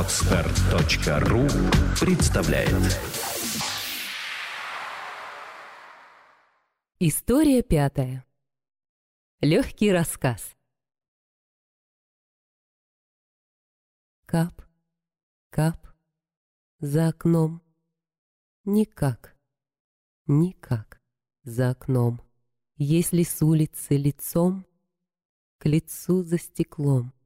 [0.00, 1.48] Отстар.ру
[1.98, 2.70] представляет
[7.00, 8.24] История пятая.
[9.40, 10.56] Легкий рассказ.
[14.26, 14.62] Кап,
[15.50, 15.88] кап,
[16.78, 17.60] за окном.
[18.64, 19.36] Никак,
[20.28, 21.02] никак
[21.42, 22.22] за окном.
[22.76, 24.64] Если с улицы лицом
[25.58, 27.17] к лицу за стеклом.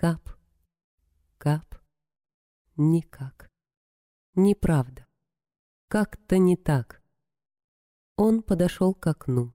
[0.00, 0.30] Кап,
[1.38, 1.74] кап,
[2.76, 3.50] никак.
[4.36, 5.08] Неправда.
[5.88, 7.02] Как-то не так.
[8.14, 9.52] Он подошел к окну.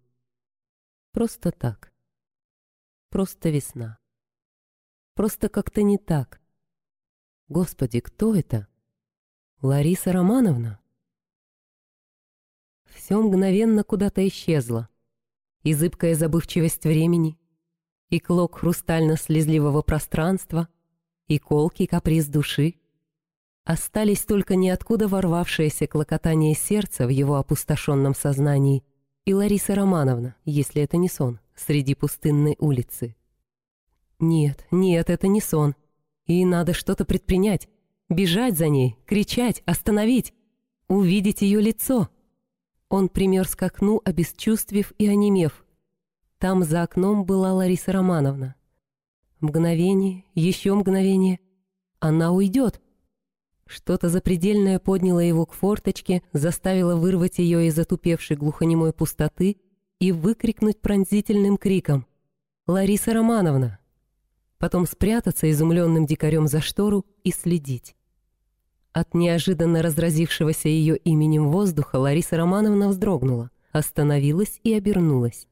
[1.13, 1.93] Просто так.
[3.07, 3.99] Просто весна.
[5.13, 6.41] Просто как-то не так.
[7.47, 8.67] Господи, кто это?
[9.61, 10.83] Лариса Романовна?
[12.83, 14.89] Все мгновенно куда-то исчезло.
[15.61, 17.39] И зыбкая забывчивость времени,
[18.13, 20.67] и клок хрустально-слезливого пространства,
[21.27, 22.75] и колкий каприз души.
[23.66, 28.84] Остались только ниоткуда ворвавшееся клокотание сердца в его опустошенном сознании
[29.25, 33.16] и Лариса Романовна, если это не сон, среди пустынной улицы.
[34.19, 35.73] Нет, нет, это не сон.
[36.28, 37.67] И надо что-то предпринять,
[38.09, 40.36] бежать за ней, кричать, остановить,
[40.88, 42.09] увидеть ее лицо.
[42.89, 45.62] Он примерз к окну, обесчувствив и онемев,
[46.44, 48.55] там за окном была Лариса Романовна.
[49.39, 51.39] Мгновение, еще мгновение.
[52.02, 52.81] Она уйдет.
[53.66, 59.55] Что-то запредельное подняло его к форточке, заставило вырвать ее из отупевшей глухонемой пустоты
[60.00, 62.05] и выкрикнуть пронзительным криком
[62.67, 63.80] «Лариса Романовна!»
[64.57, 67.95] Потом спрятаться изумленным дикарем за штору и следить.
[68.91, 75.47] От неожиданно разразившегося ее именем воздуха Лариса Романовна вздрогнула, остановилась и обернулась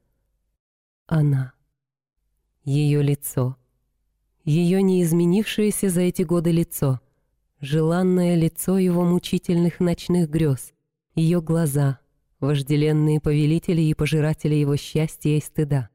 [1.12, 1.52] она.
[2.64, 3.56] Ее лицо.
[4.44, 7.00] Ее неизменившееся за эти годы лицо.
[7.60, 10.72] Желанное лицо его мучительных ночных грез.
[11.14, 12.00] Ее глаза.
[12.40, 15.90] Вожделенные повелители и пожиратели его счастья и стыда.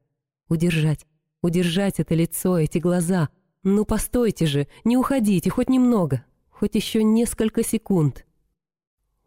[0.50, 1.05] Удержать,
[1.41, 3.29] удержать это лицо, эти глаза.
[3.63, 8.25] Ну, постойте же, не уходите, хоть немного, хоть еще несколько секунд.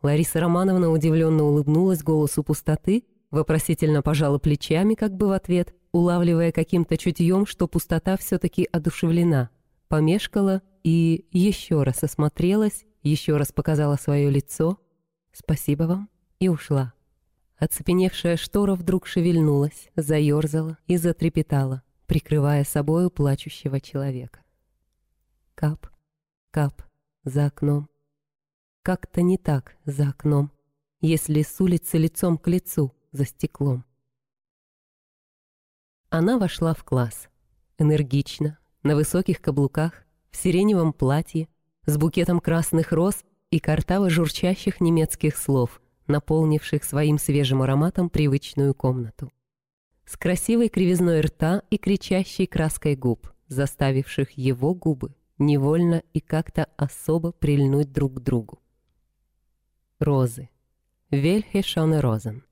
[0.02, 6.96] Лариса Романовна удивленно улыбнулась голосу пустоты Вопросительно пожала плечами, как бы в ответ, улавливая каким-то
[6.96, 9.50] чутьем, что пустота все-таки одушевлена.
[9.88, 14.78] Помешкала и еще раз осмотрелась, еще раз показала свое лицо.
[15.32, 16.94] «Спасибо вам» и ушла.
[17.58, 24.40] Оцепеневшая штора вдруг шевельнулась, заерзала и затрепетала, прикрывая собою плачущего человека.
[25.54, 25.88] Кап,
[26.50, 26.82] кап,
[27.24, 27.88] за окном.
[28.82, 30.50] Как-то не так за окном,
[31.00, 33.84] если с улицы лицом к лицу— за стеклом.
[36.10, 37.28] Она вошла в класс.
[37.78, 41.48] Энергично, на высоких каблуках, в сиреневом платье,
[41.86, 49.30] с букетом красных роз и картаво журчащих немецких слов, наполнивших своим свежим ароматом привычную комнату.
[50.04, 57.30] С красивой кривизной рта и кричащей краской губ, заставивших его губы невольно и как-то особо
[57.30, 58.60] прильнуть друг к другу.
[60.00, 60.50] Розы.
[61.10, 62.42] Вельхе Шоне Розен.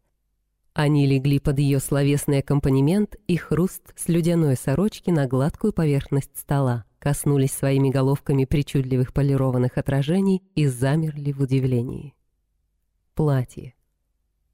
[0.79, 6.85] Они легли под ее словесный аккомпанемент и хруст с людяной сорочки на гладкую поверхность стола,
[7.01, 12.15] коснулись своими головками причудливых полированных отражений и замерли в удивлении.
[13.17, 13.75] Платье.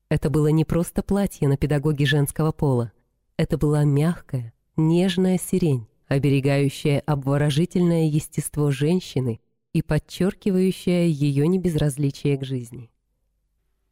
[0.09, 2.93] Это было не просто платье на педагоге женского пола.
[3.37, 9.43] Это была мягкая, нежная сирень, оберегающая обворожительное естество женщины
[9.75, 12.91] и подчеркивающая ее небезразличие к жизни.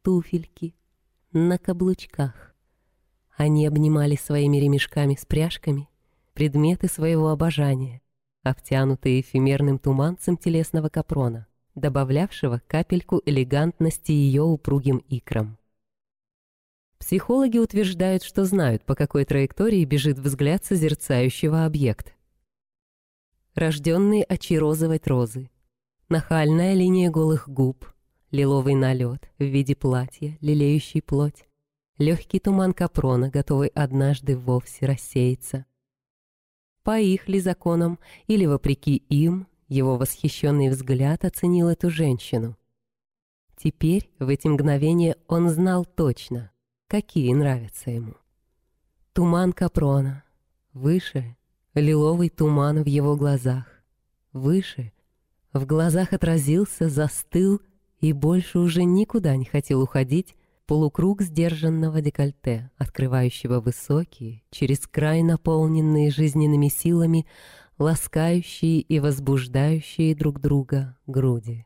[0.01, 0.73] Туфельки,
[1.33, 2.53] на каблучках.
[3.35, 5.89] Они обнимали своими ремешками с пряжками
[6.33, 8.01] предметы своего обожания,
[8.43, 15.57] обтянутые эфемерным туманцем телесного капрона, добавлявшего капельку элегантности ее упругим икрам.
[16.99, 22.15] Психологи утверждают, что знают, по какой траектории бежит взгляд созерцающего объект.
[23.55, 25.49] Рожденные очарозывать розы,
[26.09, 27.92] нахальная линия голых губ,
[28.33, 31.45] лиловый налет в виде платья, лелеющий плоть,
[31.99, 35.67] легкий туман капрона, готовый однажды вовсе рассеяться.
[36.81, 42.57] По их ли законам или вопреки им, его восхищенный взгляд оценил эту женщину.
[43.55, 46.51] Теперь, в эти мгновения, он знал точно,
[46.87, 48.15] какие нравятся ему.
[49.13, 50.23] Туман капрона,
[50.73, 51.37] выше—
[51.75, 53.67] лиловый туман в его глазах,
[54.33, 54.91] выше—
[55.53, 57.61] в глазах отразился, застыл—
[58.03, 60.35] и больше уже никуда не хотел уходить
[60.65, 67.25] полукруг сдержанного декольте, открывающего высокие, через край наполненные жизненными силами,
[67.77, 71.65] ласкающие и возбуждающие друг друга груди.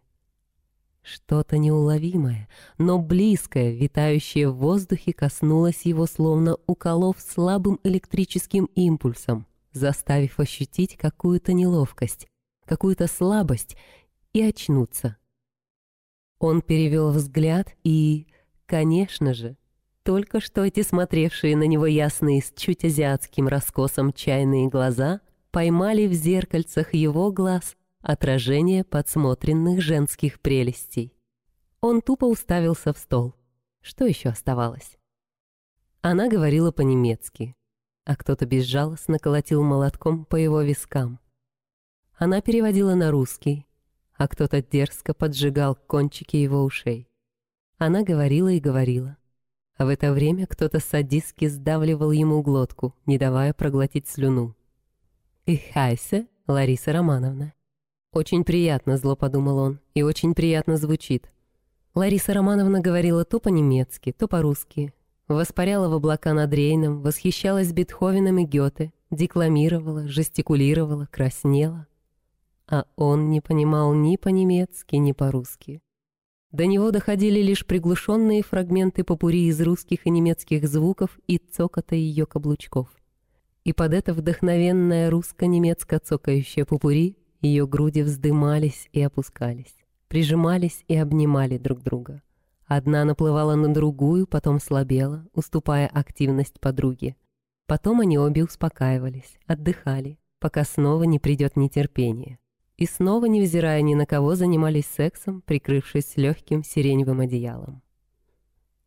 [1.02, 2.48] Что-то неуловимое,
[2.78, 11.54] но близкое, витающее в воздухе, коснулось его, словно уколов слабым электрическим импульсом, заставив ощутить какую-то
[11.54, 12.28] неловкость,
[12.66, 13.76] какую-то слабость
[14.34, 15.18] и очнуться.
[16.40, 18.28] Он перевел взгляд и,
[18.66, 19.58] конечно же,
[20.04, 26.14] только что эти смотревшие на него ясные с чуть азиатским раскосом чайные глаза поймали в
[26.14, 31.14] зеркальцах его глаз отражение подсмотренных женских прелестей.
[31.82, 33.36] Он тупо уставился в стол.
[33.82, 34.98] Что еще оставалось?
[36.02, 37.54] Она говорила по-немецки,
[38.06, 41.20] а кто-то безжалостно колотил молотком по его вискам.
[42.16, 43.67] Она переводила на русский,
[44.18, 47.08] а кто-то дерзко поджигал кончики его ушей.
[47.78, 49.18] Она говорила и говорила.
[49.78, 54.56] А в это время кто-то садистски сдавливал ему глотку, не давая проглотить слюну.
[55.46, 57.54] «И хайсе Лариса Романовна».
[58.12, 61.32] «Очень приятно»,— зло подумал он,— «и очень приятно звучит».
[61.94, 64.94] Лариса Романовна говорила то по-немецки, то по-русски,
[65.28, 71.87] воспаряла в облака над Рейном, восхищалась Бетховеном и Гёте, декламировала, жестикулировала, краснела.
[72.70, 75.82] А он не понимал ни по-немецки, ни по-русски.
[76.52, 82.26] До него доходили лишь приглушенные фрагменты попури из русских и немецких звуков и цокота ее
[82.26, 82.90] каблучков.
[83.64, 89.76] И под это вдохновенное русско-немецко цокающее попури ее груди вздымались и опускались,
[90.08, 92.22] прижимались и обнимали друг друга.
[92.66, 97.16] Одна наплывала на другую, потом слабела, уступая активность подруге.
[97.66, 102.40] Потом они обе успокаивались, отдыхали, пока снова не придет нетерпение.
[102.78, 107.82] И снова, невзирая ни на кого, занимались сексом, прикрывшись легким сиреневым одеялом.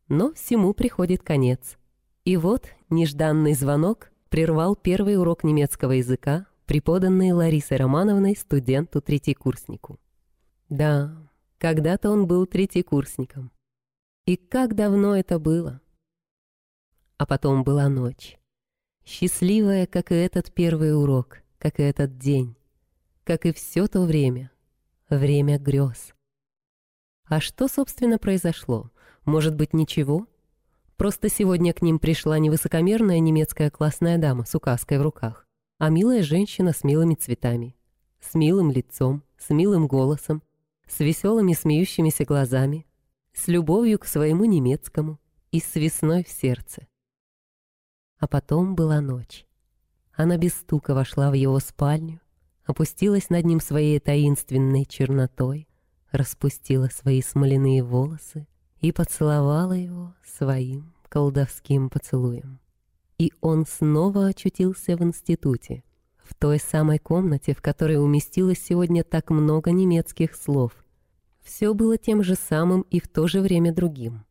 [0.07, 1.77] Но всему приходит конец.
[2.23, 9.99] И вот нежданный звонок прервал первый урок немецкого языка, преподанный Ларисой Романовной студенту-третьекурснику.
[10.69, 13.51] Да, когда-то он был третьекурсником.
[14.25, 15.81] И как давно это было?
[17.17, 18.37] А потом была ночь.
[19.03, 22.55] Счастливая, как и этот первый урок, как и этот день,
[23.23, 24.51] как и все то время.
[25.09, 26.13] Время грез.
[27.25, 28.91] А что, собственно, произошло?
[29.25, 30.27] Может быть, ничего?
[30.97, 35.47] Просто сегодня к ним пришла не высокомерная немецкая классная дама с указкой в руках,
[35.79, 37.75] а милая женщина с милыми цветами,
[38.19, 40.43] с милым лицом, с милым голосом,
[40.87, 42.85] с веселыми смеющимися глазами,
[43.33, 45.19] с любовью к своему немецкому
[45.51, 46.87] и с весной в сердце.
[48.19, 49.47] А потом была ночь.
[50.13, 52.19] Она без стука вошла в его спальню,
[52.71, 55.67] опустилась над ним своей таинственной чернотой,
[56.11, 58.47] распустила свои смоляные волосы
[58.81, 62.59] и поцеловала его своим колдовским поцелуем.
[63.17, 65.83] И он снова очутился в институте,
[66.23, 70.71] в той самой комнате, в которой уместилось сегодня так много немецких слов,
[71.43, 74.25] все было тем же самым и в то же время другим.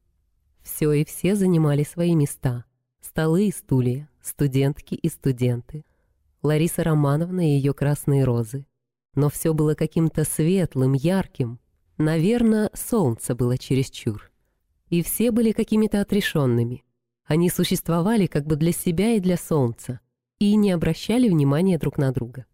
[0.63, 2.65] Все и все занимали свои места.
[3.01, 5.85] Столы и стулья, студентки и студенты.
[6.43, 8.67] Лариса Романовна и ее красные розы.
[9.15, 11.59] Но все было каким-то светлым, ярким.
[11.99, 14.31] Наверное, солнце было чересчур.
[14.89, 16.85] И все были какими-то отрешенными.
[17.27, 20.01] Они существовали как бы для себя и для солнца.
[20.39, 22.47] И не обращали внимания друг на друга.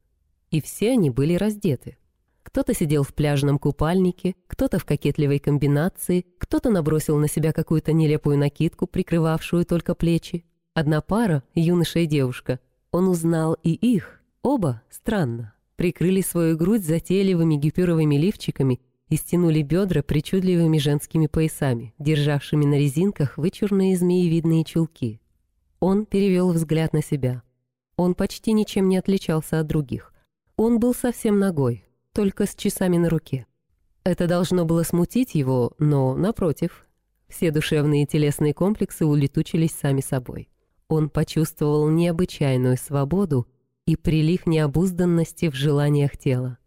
[0.51, 1.97] И все они были раздеты.
[2.43, 8.39] Кто-то сидел в пляжном купальнике, кто-то в кокетливой комбинации, кто-то набросил на себя какую-то нелепую
[8.39, 10.45] накидку, прикрывавшую только плечи.
[10.75, 12.61] Одна пара, юноша и девушка,
[12.93, 14.21] он узнал и их.
[14.43, 22.65] Оба, странно, прикрыли свою грудь затейливыми гипюровыми лифчиками и стянули бедра причудливыми женскими поясами, державшими
[22.65, 25.21] на резинках вычурные змеевидные чулки.
[25.81, 27.43] Он перевел взгляд на себя.
[27.97, 30.13] Он почти ничем не отличался от других.
[30.57, 33.47] Он был совсем ногой, только с часами на руке.
[34.05, 36.87] Это должно было смутить его, но, напротив,
[37.29, 40.49] все душевные и телесные комплексы улетучились сами собой.
[40.89, 43.49] Он почувствовал необычайную свободу
[43.87, 46.59] и прилив необузданности в желаниях тела.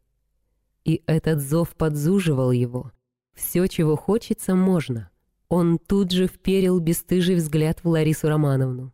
[0.83, 2.91] И этот зов подзуживал его.
[3.33, 5.09] Все, чего хочется, можно.
[5.47, 8.93] Он тут же вперил бесстыжий взгляд в Ларису Романовну.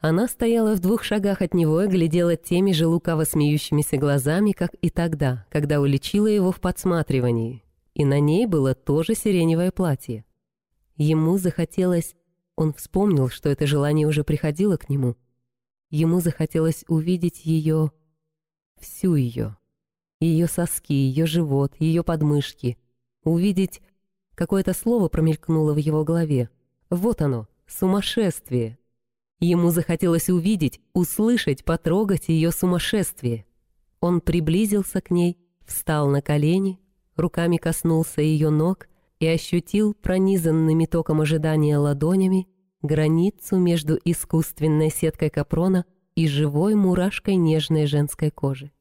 [0.00, 4.70] Она стояла в двух шагах от него и глядела теми же лукаво смеющимися глазами, как
[4.80, 7.64] и тогда, когда уличила его в подсматривании.
[7.94, 10.24] И на ней было тоже сиреневое платье.
[10.96, 12.14] Ему захотелось...
[12.58, 15.14] Он вспомнил, что это желание уже приходило к нему.
[15.90, 17.92] Ему захотелось увидеть ее...
[18.80, 19.56] всю ее.
[20.18, 22.76] Ее соски, ее живот, ее подмышки.
[23.22, 23.80] Увидеть...
[24.34, 26.50] Какое-то слово промелькнуло в его голове.
[26.90, 28.78] Вот оно, сумасшествие,
[29.38, 33.46] Ему захотелось увидеть, услышать, потрогать ее сумасшествие.
[34.00, 36.80] Он приблизился к ней, встал на колени,
[37.14, 38.88] руками коснулся ее ног
[39.20, 42.48] и ощутил пронизанными током ожидания ладонями
[42.82, 45.84] границу между искусственной сеткой капрона
[46.14, 48.72] и живой мурашкой нежной женской кожи.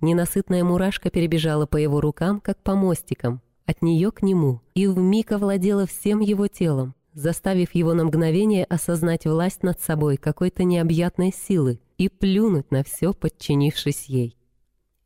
[0.00, 5.32] Ненасытная мурашка перебежала по его рукам, как по мостикам, от нее к нему, и вмиг
[5.32, 11.80] овладела всем его телом, заставив его на мгновение осознать власть над собой какой-то необъятной силы
[11.98, 14.36] и плюнуть на все, подчинившись ей.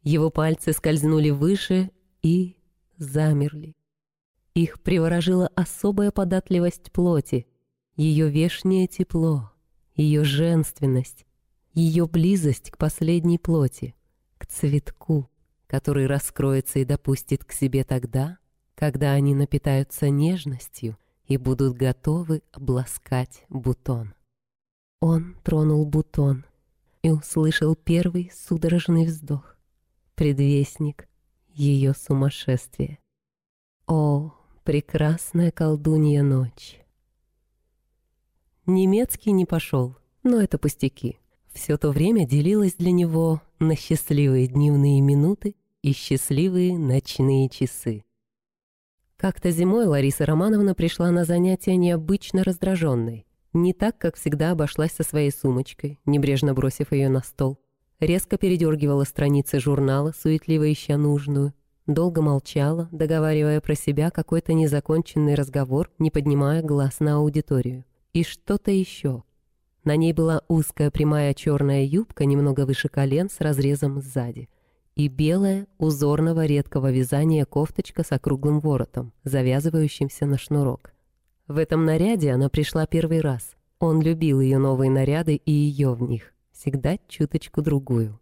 [0.03, 1.91] Его пальцы скользнули выше
[2.23, 2.57] и
[2.97, 3.75] замерли.
[4.55, 7.47] Их приворожила особая податливость плоти,
[7.97, 9.53] ее вешнее тепло,
[9.95, 11.27] ее женственность,
[11.73, 13.97] ее близость к последней плоти,
[14.39, 15.29] к цветку,
[15.67, 18.39] который раскроется и допустит к себе тогда,
[18.77, 20.97] когда они напитаются нежностью
[21.27, 24.15] и будут готовы обласкать бутон.
[25.01, 26.45] Он тронул бутон
[27.03, 29.57] и услышал первый судорожный вздох,
[30.15, 31.09] предвестник
[31.49, 32.99] ее сумасшествия.
[33.87, 34.33] О,
[34.65, 36.81] прекрасная колдунья ночь!
[38.65, 41.19] Немецкий не пошел, но это пустяки.
[41.53, 48.05] Все то время делилось для него на счастливые дневные минуты и счастливые ночные часы.
[49.19, 53.27] Как-то зимой Лариса Романовна пришла на занятия необычно раздраженной.
[53.53, 57.59] Не так, как всегда обошлась со своей сумочкой, небрежно бросив ее на стол.
[58.01, 61.53] Резко передергивала страницы журнала, суетливо ища нужную,
[61.87, 67.85] Долго молчала, договаривая про себя какой-то незаконченный разговор, не поднимая глаз на аудиторию.
[68.15, 69.23] И что-то еще.
[69.85, 74.49] На ней была узкая прямая черная юбка немного выше колен с разрезом сзади
[74.97, 80.93] и белая узорного редкого вязания кофточка с округлым воротом, завязывающимся на шнурок.
[81.49, 83.57] В этом наряде она пришла первый раз.
[83.79, 88.21] Он любил ее новые наряды и ее в них, всегда чуточку другую.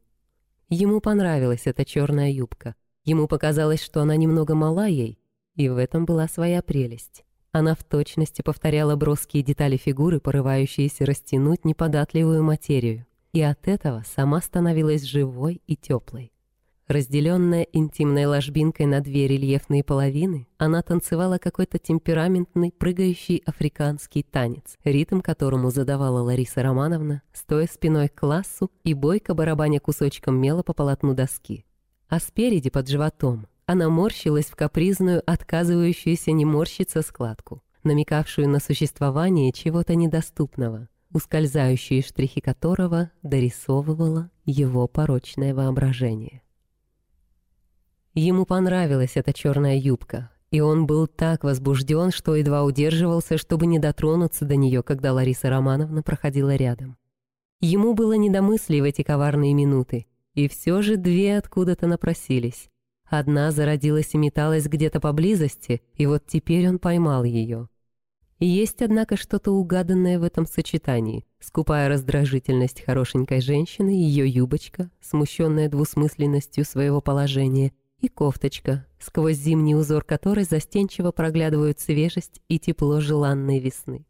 [0.68, 2.74] Ему понравилась эта черная юбка.
[3.04, 5.18] Ему показалось, что она немного мала ей,
[5.56, 7.24] и в этом была своя прелесть.
[7.50, 14.40] Она в точности повторяла броские детали фигуры, порывающиеся растянуть неподатливую материю, и от этого сама
[14.40, 16.32] становилась живой и теплой.
[16.86, 25.20] Разделенная интимной ложбинкой на две рельефные половины, она танцевала какой-то темпераментный, прыгающий африканский танец, ритм
[25.20, 31.14] которому задавала Лариса Романовна, стоя спиной к классу и бойко барабаня кусочком мела по полотну
[31.14, 31.64] доски
[32.12, 39.50] а спереди под животом она морщилась в капризную, отказывающуюся не морщиться складку, намекавшую на существование
[39.50, 46.42] чего-то недоступного, ускользающие штрихи которого дорисовывало его порочное воображение.
[48.12, 53.78] Ему понравилась эта черная юбка, и он был так возбужден, что едва удерживался, чтобы не
[53.78, 56.98] дотронуться до нее, когда Лариса Романовна проходила рядом.
[57.60, 60.04] Ему было недомыслие в эти коварные минуты,
[60.34, 62.68] и все же две откуда-то напросились.
[63.04, 67.68] Одна зародилась и металась где-то поблизости, и вот теперь он поймал ее.
[68.38, 71.26] Есть, однако, что-то угаданное в этом сочетании.
[71.38, 80.02] Скупая раздражительность хорошенькой женщины, ее юбочка, смущенная двусмысленностью своего положения, и кофточка, сквозь зимний узор
[80.02, 84.06] которой застенчиво проглядывают свежесть и тепло желанной весны.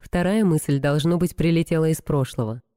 [0.00, 2.60] Вторая мысль, должно быть, прилетела из прошлого—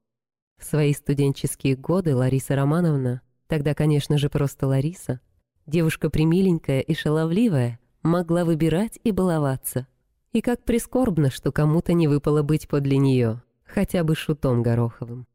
[0.58, 5.20] в свои студенческие годы Лариса Романовна, тогда, конечно же, просто Лариса,
[5.66, 9.88] девушка примиленькая и шаловливая, могла выбирать и баловаться.
[10.32, 15.28] И как прискорбно, что кому-то не выпало быть подле нее, хотя бы шутом Гороховым.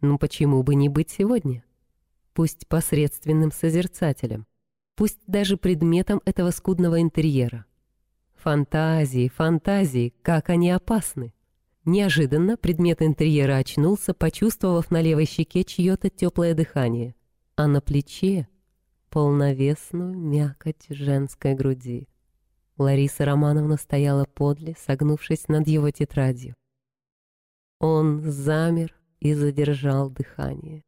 [0.00, 1.62] Ну почему бы не быть сегодня?
[2.32, 4.46] Пусть посредственным созерцателем,
[4.96, 7.66] пусть даже предметом этого скудного интерьера.
[8.36, 11.34] Фантазии, фантазии, как они опасны.
[11.90, 17.16] Неожиданно предмет интерьера очнулся, почувствовав на левой щеке чье-то теплое дыхание,
[17.56, 18.46] а на плече—
[19.10, 22.06] полновесную мякоть женской груди.
[22.78, 26.54] Лариса Романовна стояла подле, согнувшись над его тетрадью.
[27.80, 30.84] Он замер и задержал дыхание.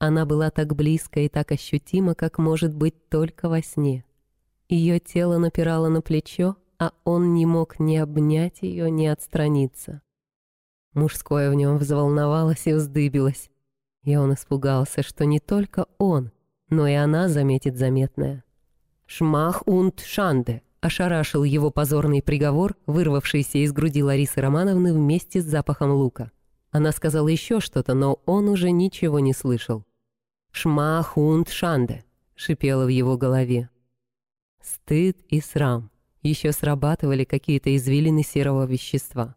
[0.00, 4.04] Она была так близко и так ощутима, как может быть только во сне.
[4.68, 10.00] Ее тело напирало на плечо, а он не мог ни обнять ее, ни отстраниться.
[10.94, 13.50] Мужское в нем взволновалось и вздыбилось.
[14.02, 16.30] И он испугался, что не только он,
[16.70, 18.44] но и она заметит заметное.
[19.06, 25.90] «Шмах und шанде!» ошарашил его позорный приговор, вырвавшийся из груди Ларисы Романовны вместе с запахом
[25.92, 26.30] лука.
[26.70, 29.84] Она сказала еще что-то, но он уже ничего не слышал.
[30.50, 33.70] «Шмах und шанде!»— шипело в его голове.
[34.62, 35.90] Стыд и срам.
[36.22, 39.36] Еще срабатывали какие-то извилины серого вещества.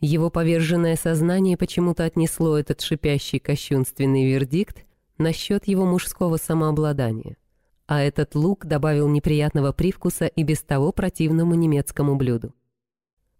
[0.00, 4.86] Его поверженное сознание почему-то отнесло этот шипящий кощунственный вердикт
[5.18, 7.36] насчет его мужского самообладания.
[7.86, 12.54] А этот лук добавил неприятного привкуса и без того противному немецкому блюду.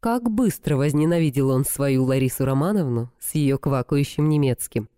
[0.01, 4.89] Как быстро возненавидел он свою Ларису Романовну с ее квакающим немецким.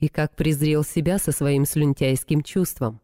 [0.00, 3.00] И как презрел себя со своим слюнтяйским чувством.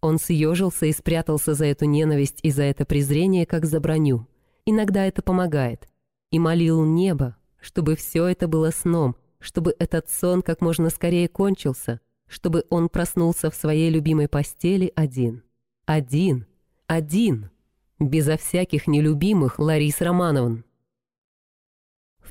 [0.00, 4.28] Он съежился и спрятался за эту ненависть и за это презрение, как за броню.
[4.64, 5.88] Иногда это помогает.
[6.30, 12.00] И молил небо, чтобы все это было сном, чтобы этот сон как можно скорее кончился,
[12.26, 15.42] чтобы он проснулся в своей любимой постели один.
[15.86, 16.46] Один.
[16.86, 17.50] Один.
[17.98, 20.64] Безо всяких нелюбимых Ларис Романовн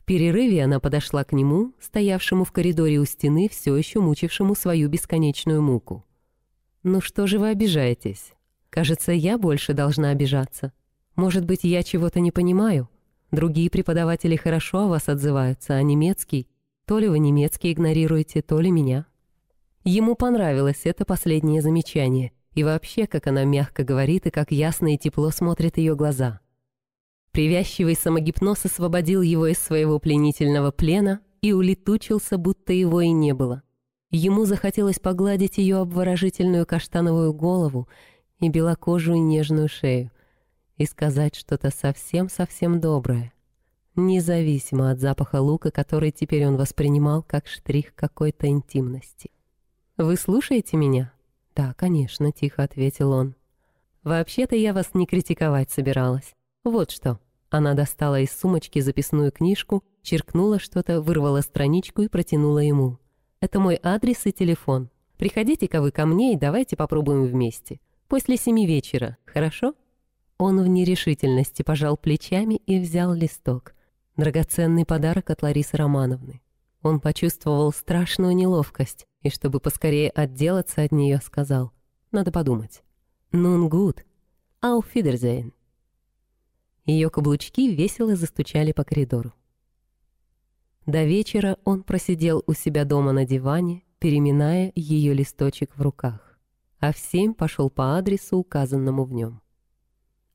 [0.08, 5.62] перерыве она подошла к нему, стоявшему в коридоре у стены, все еще мучившему свою бесконечную
[5.62, 6.06] муку.
[6.82, 8.32] «Ну что же вы обижаетесь?
[8.70, 10.72] Кажется, я больше должна обижаться.
[11.18, 12.90] Может быть, я чего-то не понимаю?
[13.32, 16.48] Другие преподаватели хорошо о вас отзываются, а немецкий?
[16.86, 19.06] То ли вы немецкий игнорируете, то ли меня».
[19.84, 24.98] Ему понравилось это последнее замечание, и вообще, как она мягко говорит и как ясно и
[24.98, 26.42] тепло смотрят ее глаза–
[27.38, 33.62] Привязчивый самогипноз освободил его из своего пленительного плена и улетучился, будто его и не было.
[34.10, 37.88] Ему захотелось погладить ее обворожительную каштановую голову
[38.40, 40.10] и белокожую нежную шею
[40.78, 43.34] и сказать что-то совсем-совсем доброе,
[43.96, 49.32] независимо от запаха лука, который теперь он воспринимал как штрих какой-то интимности.
[49.98, 51.12] «Вы слушаете меня?»
[51.56, 53.36] «Да, конечно»,— тихо ответил он.
[54.04, 56.36] «Вообще-то я вас не критиковать собиралась.
[56.64, 57.20] Вот что.
[57.50, 63.00] Она достала из сумочки записную книжку, черкнула что-то, вырвала страничку и протянула ему.
[63.40, 64.90] «Это мой адрес и телефон.
[65.18, 67.80] Приходите-ка вы ко мне и давайте попробуем вместе.
[68.08, 69.74] После семи вечера, хорошо?»
[70.38, 73.74] Он в нерешительности пожал плечами и взял листок.
[74.18, 76.42] Драгоценный подарок от Ларисы Романовны.
[76.84, 81.72] Он почувствовал страшную неловкость и, чтобы поскорее отделаться от нее, сказал
[82.12, 82.84] «Надо подумать».
[83.32, 84.06] «Нун гуд.
[84.64, 85.54] Auf Wiedersehen».
[86.86, 89.34] Ее каблучки весело застучали по коридору.
[90.86, 96.40] До вечера он просидел у себя дома на диване, переминая ее листочек в руках,
[96.80, 99.42] а в семь пошел по адресу, указанному в нем.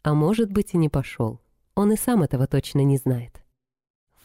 [0.02, 1.40] А может быть и не пошел,
[1.74, 3.42] он и сам этого точно не знает.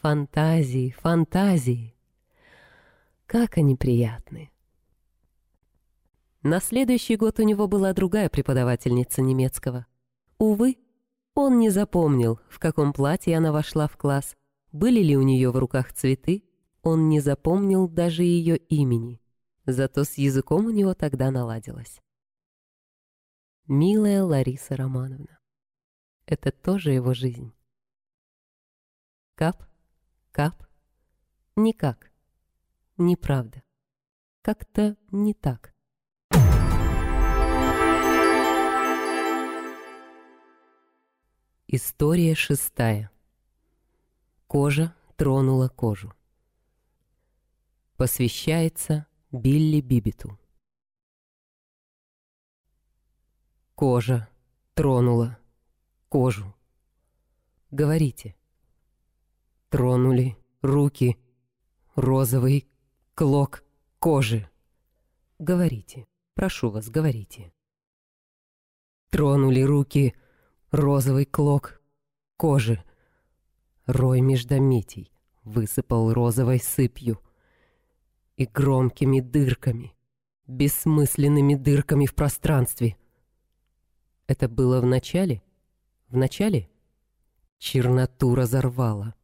[0.00, 1.94] Фантазии, фантазии!
[3.26, 4.50] Как они приятны!
[6.42, 9.86] На следующий год у него была другая преподавательница немецкого.
[10.38, 10.78] Увы,
[11.34, 14.36] он не запомнил, в каком платье она вошла в класс,
[14.72, 16.44] были ли у нее в руках цветы.
[16.82, 19.20] Он не запомнил даже ее имени.
[19.66, 22.00] Зато с языком у него тогда наладилось.
[23.66, 25.37] Милая Лариса Романовна.
[26.30, 27.54] Это тоже его жизнь.
[29.34, 29.66] Кап,
[30.30, 30.68] кап,
[31.56, 32.12] никак,
[32.98, 33.62] неправда.
[34.42, 35.74] Как-то не так.
[41.66, 43.10] История шестая.
[44.46, 46.12] Кожа тронула кожу.
[47.96, 50.38] Посвящается Билли Бибиту.
[53.74, 54.28] Кожа
[54.74, 55.38] тронула
[56.08, 56.54] кожу.
[57.70, 58.34] Говорите.
[59.68, 61.16] Тронули руки
[61.94, 62.66] розовый
[63.14, 63.64] клок
[63.98, 64.48] кожи.
[65.38, 66.06] Говорите.
[66.34, 67.52] Прошу вас, говорите.
[69.10, 70.14] Тронули руки
[70.70, 71.80] розовый клок
[72.36, 72.82] кожи.
[73.86, 75.10] Рой междометий
[75.44, 77.20] высыпал розовой сыпью
[78.36, 79.94] и громкими дырками,
[80.46, 82.96] бессмысленными дырками в пространстве.
[84.26, 85.42] Это было в начале?
[86.08, 86.70] В начале?
[87.58, 89.14] Черноту разорвала,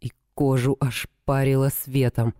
[0.00, 2.34] и кожу ошпарила светом,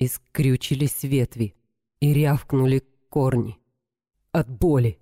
[0.00, 1.54] и скрючились ветви,
[2.00, 3.60] и рявкнули корни.
[4.32, 4.98] От боли,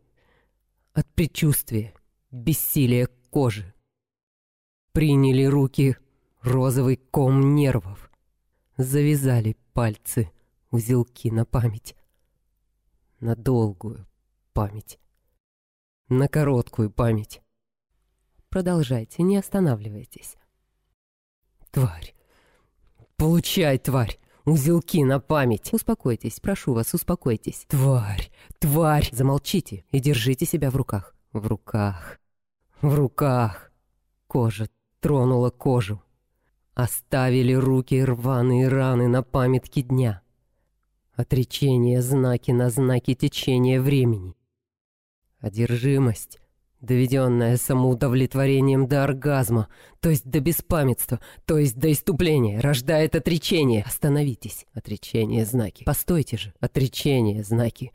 [0.93, 1.95] от предчувствия
[2.31, 3.73] бессилие кожи.
[4.93, 5.97] Приняли руки
[6.43, 8.11] розовый ком нервов.
[8.77, 10.31] Завязали пальцы,
[10.71, 11.97] узелки на память.
[13.21, 14.07] На долгую
[14.53, 14.99] память.
[16.09, 17.41] На короткую память.
[18.53, 20.37] Продолжайте, не останавливайтесь.
[21.73, 22.15] Тварь.
[23.17, 24.21] Получай, тварь.
[24.45, 25.73] Узелки на память.
[25.73, 27.65] Успокойтесь, прошу вас, успокойтесь.
[27.67, 29.09] Тварь, тварь.
[29.11, 31.17] Замолчите и держите себя в руках.
[31.33, 32.21] В руках
[32.83, 33.73] в руках.
[34.27, 34.69] Кожа
[35.01, 36.03] тронула кожу.
[36.75, 40.23] Оставили руки рваные раны на памятке дня.
[41.15, 44.35] Отречение знаки на знаки течения времени.
[45.39, 46.41] Одержимость
[46.83, 49.69] доведенная самоудовлетворением до оргазма,
[50.01, 53.85] то есть до беспамятства, то есть до иступления, рождает отречение.
[53.85, 55.85] Остановитесь, отречение знаки.
[55.85, 57.93] Постойте же, отречение знаки.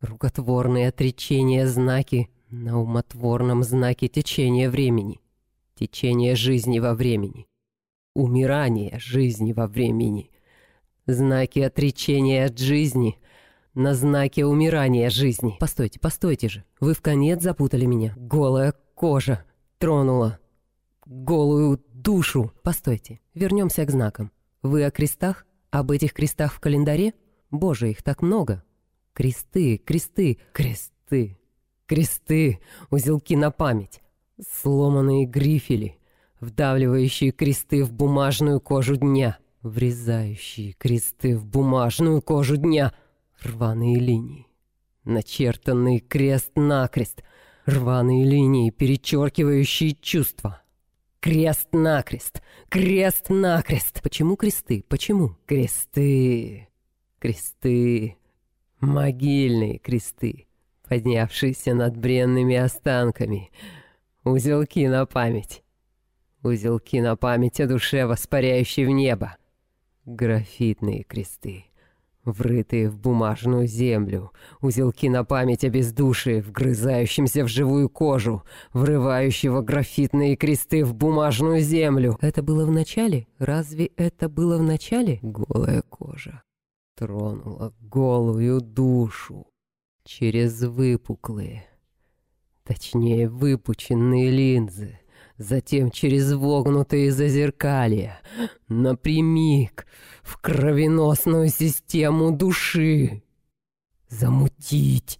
[0.00, 5.20] Рукотворные отречения знаки на умотворном знаке течения времени.
[5.78, 7.46] Течение жизни во времени.
[8.14, 10.30] Умирание жизни во времени.
[11.06, 13.18] Знаки отречения от жизни—
[13.74, 15.56] на знаке умирания жизни.
[15.58, 16.64] Постойте, постойте же.
[16.80, 18.14] Вы в конец запутали меня.
[18.16, 19.44] Голая кожа
[19.78, 20.38] тронула
[21.06, 22.52] голую душу.
[22.62, 24.30] Постойте, вернемся к знакам.
[24.62, 25.46] Вы о крестах?
[25.70, 27.14] Об этих крестах в календаре?
[27.50, 28.64] Боже, их так много.
[29.12, 31.38] Кресты, кресты, кресты,
[31.86, 34.00] кресты, узелки на память.
[34.60, 35.98] Сломанные грифели,
[36.40, 39.38] вдавливающие кресты в бумажную кожу дня.
[39.62, 42.92] Врезающие кресты в бумажную кожу дня—
[43.42, 44.46] Рваные линии.
[45.04, 47.22] Начертанный крест-накрест.
[47.64, 50.60] Рваные линии, перечеркивающие чувства.
[51.20, 52.42] Крест-накрест.
[52.68, 54.02] Крест-накрест.
[54.02, 54.84] Почему кресты?
[54.88, 55.36] Почему?
[55.46, 56.68] Кресты.
[57.18, 58.18] Кресты.
[58.80, 60.46] Могильные кресты,
[60.88, 63.50] поднявшиеся над бренными останками.
[64.24, 65.62] Узелки на память.
[66.42, 69.36] Узелки на память о душе, воспаряющей в небо.
[70.04, 71.69] Графитные кресты
[72.24, 80.36] врытые в бумажную землю, узелки на память о бездушии, вгрызающемся в живую кожу, врывающего графитные
[80.36, 82.18] кресты в бумажную землю.
[82.20, 83.26] Это было в начале?
[83.38, 85.18] Разве это было в начале?
[85.22, 86.42] Голая кожа
[87.00, 89.46] тронула голую душу
[90.04, 91.64] через выпуклые,
[92.62, 95.00] точнее выпученные линзы,
[95.40, 98.20] затем через вогнутые зазеркалья,
[98.68, 99.86] напрямик
[100.22, 103.22] в кровеносную систему души.
[104.08, 105.18] Замутить,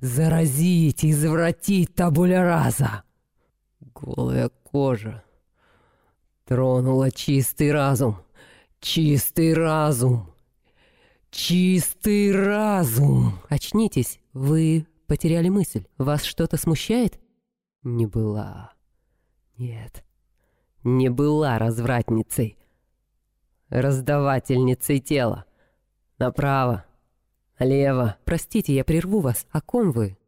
[0.00, 3.02] заразить, извратить табуля раза.
[3.80, 5.24] Голая кожа
[6.44, 8.18] тронула чистый разум,
[8.80, 10.34] чистый разум,
[11.30, 13.40] чистый разум.
[13.48, 15.86] Очнитесь, вы потеряли мысль.
[15.96, 17.18] Вас что-то смущает?
[17.82, 18.75] Не была.
[19.58, 20.04] Нет,
[20.84, 22.58] не была развратницей,
[23.70, 25.46] раздавательницей тела.
[26.18, 26.84] Направо,
[27.58, 28.18] налево.
[28.24, 29.46] Простите, я прерву вас.
[29.50, 30.18] О ком вы?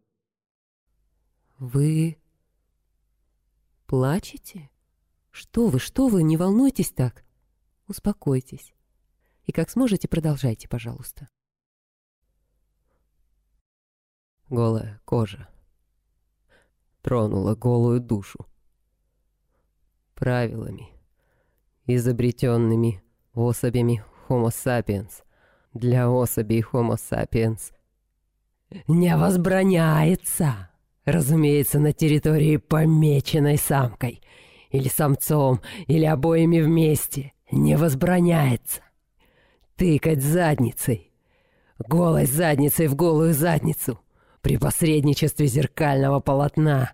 [1.58, 2.18] Вы
[3.86, 4.70] плачете?
[5.30, 7.24] Что вы, что вы, не волнуйтесь так.
[7.86, 8.74] Успокойтесь.
[9.44, 11.28] И как сможете, продолжайте, пожалуйста.
[14.48, 15.48] Голая кожа
[17.02, 18.46] тронула голую душу
[20.18, 20.88] правилами,
[21.86, 23.00] изобретенными
[23.34, 25.22] особями Homo sapiens
[25.72, 27.72] для особей Homo sapiens
[28.88, 30.70] не возбраняется,
[31.04, 34.20] разумеется, на территории, помеченной самкой,
[34.70, 38.82] или самцом, или обоими вместе, не возбраняется.
[39.76, 41.12] Тыкать задницей,
[41.78, 44.00] голой задницей в голую задницу
[44.42, 46.92] при посредничестве зеркального полотна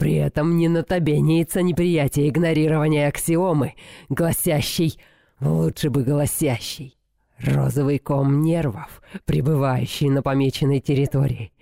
[0.00, 3.74] при этом не на тебе неется неприятие игнорирования аксиомы,
[4.08, 4.98] гласящей
[5.40, 6.96] «лучше бы гласящей».
[7.38, 11.52] Розовый ком нервов, пребывающий на помеченной территории,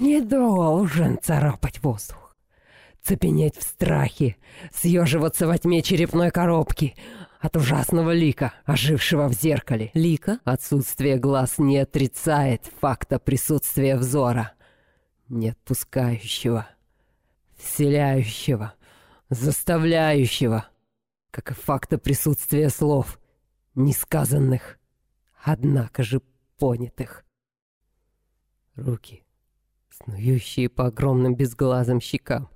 [0.00, 2.36] не должен царапать воздух.
[3.02, 4.36] Цепенеть в страхе,
[4.74, 6.96] съеживаться во тьме черепной коробки
[7.40, 9.92] от ужасного лика, ожившего в зеркале.
[9.94, 14.54] Лика отсутствие глаз не отрицает факта присутствия взора,
[15.28, 16.66] не отпускающего
[17.56, 18.74] вселяющего,
[19.30, 20.68] заставляющего,
[21.30, 23.18] как и факта присутствия слов,
[23.74, 24.78] несказанных,
[25.42, 26.20] однако же
[26.58, 27.24] понятых.
[28.74, 29.24] Руки,
[29.90, 32.48] снующие по огромным безглазым щекам.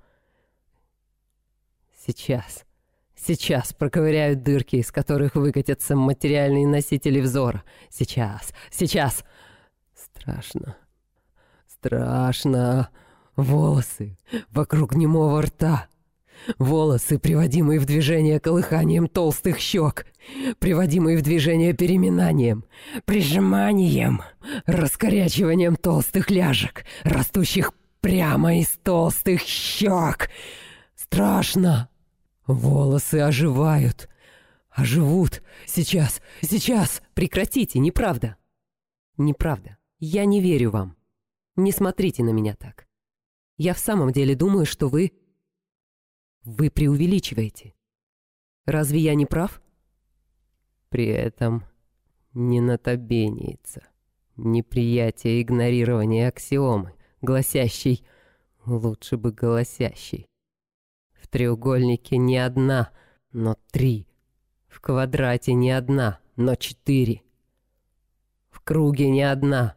[2.05, 2.65] Сейчас,
[3.15, 7.63] сейчас проковыряют дырки, из которых выкатятся материальные носители взора.
[7.89, 9.23] Сейчас, сейчас.
[9.93, 10.77] Страшно,
[11.67, 12.89] страшно.
[13.35, 14.17] Волосы
[14.51, 15.87] вокруг немого рта.
[16.57, 20.07] Волосы, приводимые в движение колыханием толстых щек,
[20.59, 22.65] приводимые в движение переминанием,
[23.05, 24.23] прижиманием,
[24.65, 30.31] раскорячиванием толстых ляжек, растущих прямо из толстых щек.
[30.95, 31.89] Страшно.
[32.47, 34.09] Волосы оживают.
[34.71, 35.43] Оживут.
[35.67, 37.01] Сейчас, сейчас.
[37.13, 38.35] Прекратите, неправда.
[39.17, 39.77] Неправда.
[39.99, 40.97] Я не верю вам.
[41.55, 42.87] Не смотрите на меня так.
[43.63, 45.11] Я в самом деле думаю, что вы...
[46.43, 47.75] Вы преувеличиваете.
[48.65, 49.61] Разве я не прав?
[50.89, 51.65] При этом
[52.33, 53.83] не натобенится
[54.35, 58.03] неприятие игнорирования аксиомы, гласящей
[58.65, 60.25] Лучше бы голосящий.
[61.13, 62.91] В треугольнике не одна,
[63.31, 64.07] но три.
[64.69, 67.21] В квадрате не одна, но четыре.
[68.49, 69.75] В круге не одна,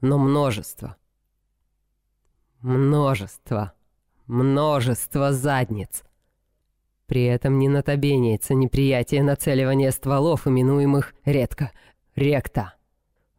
[0.00, 0.96] но множество.
[2.66, 3.74] Множество.
[4.26, 6.02] Множество задниц.
[7.06, 11.70] При этом не натобенияется неприятие нацеливания стволов, именуемых редко
[12.16, 12.74] ректа.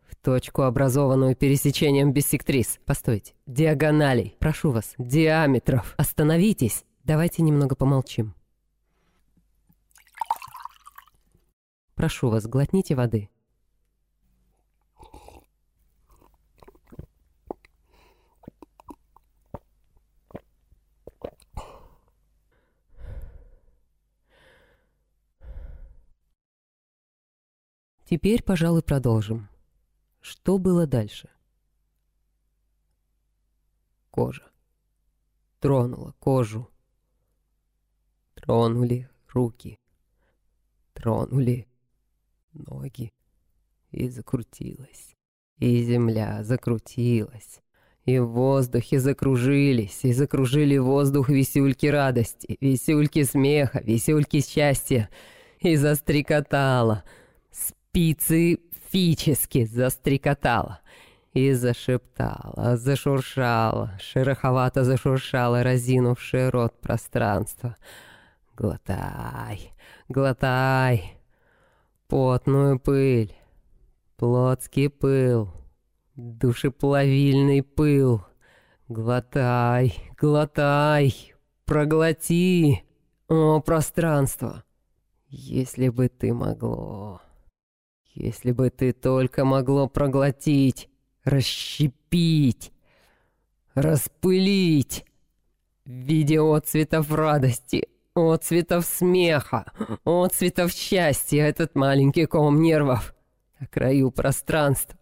[0.10, 2.80] В точку, образованную пересечением биссектрис.
[2.86, 3.34] Постойте.
[3.46, 4.38] Диагоналей.
[4.40, 4.94] Прошу вас.
[4.98, 5.94] Диаметров.
[5.98, 6.86] Остановитесь.
[7.04, 8.34] Давайте немного помолчим.
[11.96, 13.30] Прошу вас, глотните воды.
[28.10, 29.50] Теперь, пожалуй, продолжим.
[30.22, 31.30] Что было дальше?
[34.12, 34.44] Кожа.
[35.60, 36.70] Тронула кожу.
[38.34, 39.78] Тронули руки.
[40.94, 41.68] Тронули
[42.54, 43.12] ноги.
[43.92, 45.18] И закрутилась.
[45.58, 47.60] И земля закрутилась.
[48.06, 55.10] И в воздухе закружились, и закружили воздух висюльки радости, висюльки смеха, висюльки счастья.
[55.60, 57.04] И застрекотала—
[57.98, 60.82] специфически застрекотала
[61.34, 67.76] и зашептала, зашуршала, шероховато зашуршала разинувшее рот пространство.
[68.56, 69.74] Глотай,
[70.10, 71.20] глотай,
[72.08, 73.36] потную пыль,
[74.16, 75.52] плотский пыл,
[76.16, 78.24] душеплавильный пыл.
[78.88, 81.34] Глотай, глотай,
[81.66, 82.84] проглоти,
[83.28, 84.64] о, пространство.
[85.28, 87.22] Если бы ты могло...
[88.20, 90.90] Если бы ты только могло проглотить,
[91.24, 92.72] расщепить,
[93.76, 95.06] распылить
[95.86, 99.72] в виде отцветов радости, отцветов смеха,
[100.04, 103.14] отцветов счастья этот маленький ком нервов
[103.60, 104.98] на краю пространства.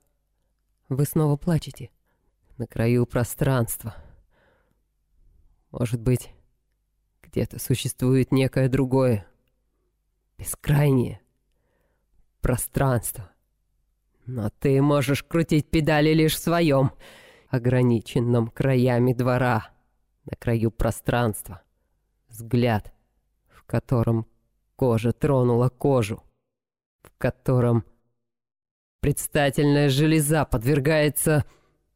[0.89, 1.91] Вы снова плачете
[2.57, 3.95] на краю пространства.
[5.71, 6.31] Может быть,
[7.23, 9.25] где-то существует некое другое,
[10.37, 11.21] бескрайнее,
[12.45, 13.31] пространство.
[14.27, 16.91] Но ты можешь крутить педали лишь в своем,
[17.49, 19.71] ограниченном краями двора,
[20.25, 21.63] на краю пространства.
[22.27, 22.93] Взгляд,
[23.47, 24.27] в котором
[24.75, 26.21] кожа тронула кожу,
[27.01, 27.83] в котором
[28.99, 31.45] предстательная железа подвергается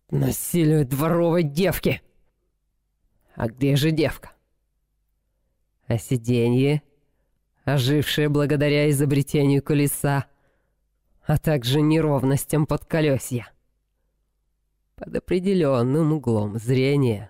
[0.09, 2.01] насилию дворовой девки.
[3.35, 4.31] А где же девка?
[5.85, 6.81] А сиденье,
[7.65, 10.25] ожившее благодаря изобретению колеса,
[11.29, 13.51] а также неровностям подколесья.
[14.95, 17.29] Под определенным углом зрения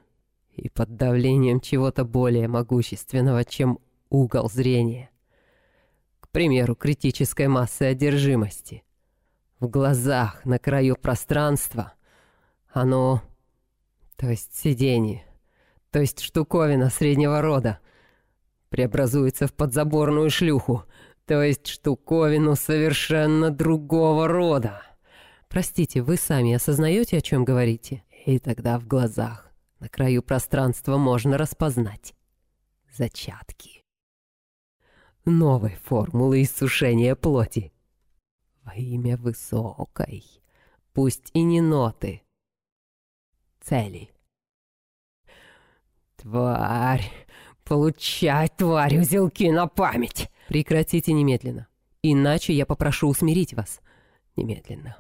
[0.56, 5.10] и под давлением чего-то более могущественного, чем угол зрения.
[6.22, 8.86] К примеру, критической массы одержимости.
[9.60, 11.92] В глазах на краю пространства
[12.72, 13.22] оно,
[14.16, 15.26] то есть сиденье,
[15.92, 17.80] то есть штуковина среднего рода,
[18.70, 20.86] преобразуется в подзаборную шлюху—
[21.30, 24.82] то есть штуковину совершенно другого рода.
[25.48, 28.04] Простите, вы сами осознаете, о чем говорите?
[28.26, 32.16] И тогда в глазах на краю пространства можно распознать
[32.92, 33.84] зачатки
[35.24, 37.72] новой формулы иссушения плоти.
[38.64, 40.26] Во имя высокой,
[40.94, 42.24] пусть и не ноты,
[43.62, 44.10] цели.
[46.16, 47.08] Тварь,
[47.66, 50.28] получай, тварь, узелки на память!
[50.50, 51.68] Прекратите немедленно.
[52.02, 53.82] Иначе я попрошу усмирить вас.
[54.36, 54.98] Немедленно.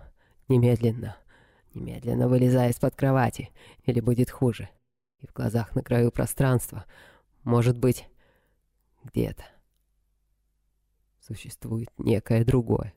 [0.47, 1.17] Немедленно.
[1.73, 3.49] Немедленно вылезая из-под кровати.
[3.83, 4.69] Или будет хуже.
[5.21, 6.85] И в глазах на краю пространства.
[7.43, 8.07] Может быть,
[9.03, 9.43] где-то.
[11.19, 12.93] Существует некое другое.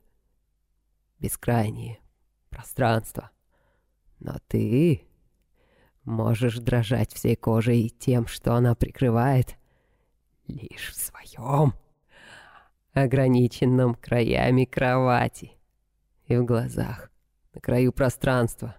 [1.17, 1.97] Бескрайнее
[2.51, 3.31] пространство.
[4.19, 5.07] Но ты
[6.03, 9.57] можешь дрожать всей кожей тем, что она прикрывает,
[10.45, 11.73] лишь в своем
[12.93, 15.53] ограниченном краями кровати.
[16.27, 17.11] И в глазах,
[17.53, 18.75] на краю пространства,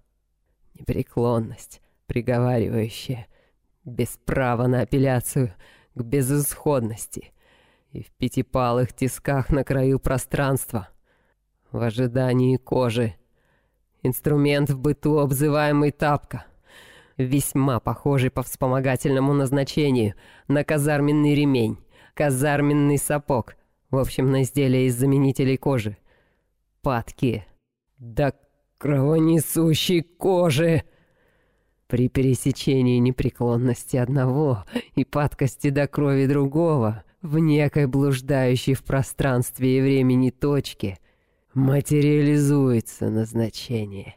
[0.75, 3.27] непреклонность, приговаривающая,
[3.85, 5.55] без права на апелляцию,
[5.95, 7.33] к безысходности.
[7.93, 10.89] И в пятипалых тисках на краю пространства,
[11.71, 13.15] в ожидании кожи.
[14.03, 16.45] Инструмент в быту, обзываемый тапка—
[17.17, 20.15] весьма похожий по вспомогательному назначению
[20.49, 21.79] на казарменный ремень,
[22.15, 23.57] казарменный сапог,
[23.91, 25.97] в общем, на изделия из заменителей кожи.
[26.83, 27.45] Падки.
[27.99, 28.33] Да
[28.79, 30.83] кровонесущей кожи.
[31.87, 39.81] При пересечении непреклонности одного и падкости до крови другого в некой блуждающей в пространстве и
[39.81, 40.99] времени точке
[41.55, 44.17] материализуется назначение.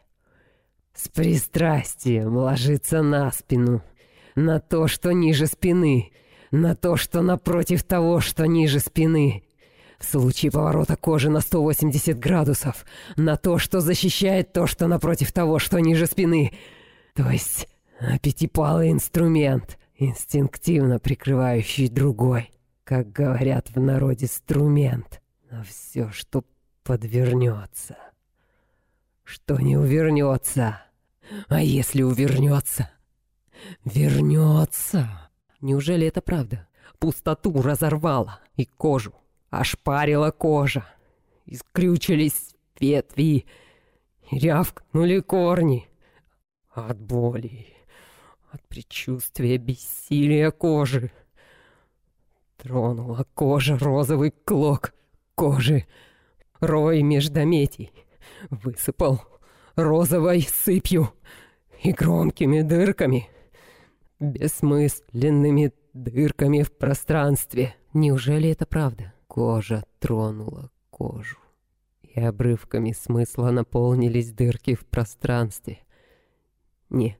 [0.92, 3.82] С пристрастием ложится на спину,
[4.34, 6.10] на то, что ниже спины,
[6.50, 9.44] на то, что напротив того, что ниже спины.
[9.98, 15.58] В случае поворота кожи на 180 градусов, на то, что защищает то, что напротив того,
[15.58, 16.52] что ниже спины.
[17.14, 17.68] То есть
[18.22, 22.50] пятипалый инструмент, инстинктивно прикрывающий другой.
[22.84, 25.20] Как говорят в народе, струмент.
[25.50, 26.44] Но все, что
[26.84, 27.96] подвернется.
[29.24, 30.80] Что не увернется.
[31.48, 32.90] А если увернется?
[33.84, 35.30] Вернется.
[35.60, 36.68] Неужели это правда?
[36.98, 39.12] Пустоту разорвала и кожу.
[39.50, 40.84] Ошпарила кожа.
[41.46, 43.44] Искрючились ветви.
[44.32, 45.88] Рявкнули корни.
[46.74, 47.66] От боли.
[48.52, 51.10] От предчувствия бессилия кожи.
[52.56, 54.92] Тронула кожа розовый клок
[55.34, 55.86] кожи.
[56.60, 57.92] Рой междометий.
[58.50, 59.20] Высыпал
[59.76, 61.12] розовой сыпью
[61.82, 63.28] и громкими дырками,
[64.20, 67.74] бессмысленными дырками в пространстве.
[67.94, 69.12] Неужели это правда?
[69.28, 71.38] Кожа тронула кожу,
[72.02, 75.78] и обрывками смысла наполнились дырки в пространстве.
[76.90, 77.18] Не,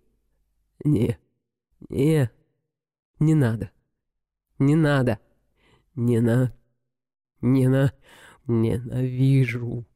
[0.85, 1.19] не,
[1.89, 2.31] не,
[3.21, 3.71] не надо,
[4.59, 5.21] не надо,
[5.95, 6.53] не на,
[7.41, 7.93] не на,
[8.47, 9.87] ненавижу.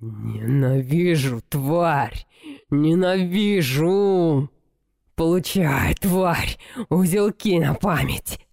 [0.00, 2.26] «Ненавижу, тварь!
[2.68, 4.50] Ненавижу!
[5.14, 6.58] Получай, тварь,
[6.90, 8.46] узелки на память!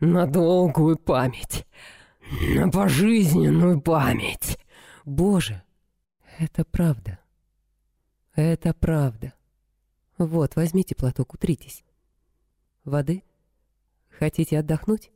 [0.00, 1.66] На долгую память!
[2.30, 4.58] На пожизненную память!»
[5.04, 5.62] «Боже,
[6.38, 7.20] это правда!
[8.34, 9.32] Это правда!
[10.18, 11.84] Вот, возьмите платок, утритесь.
[12.84, 13.22] Воды?
[14.08, 15.12] Хотите отдохнуть?»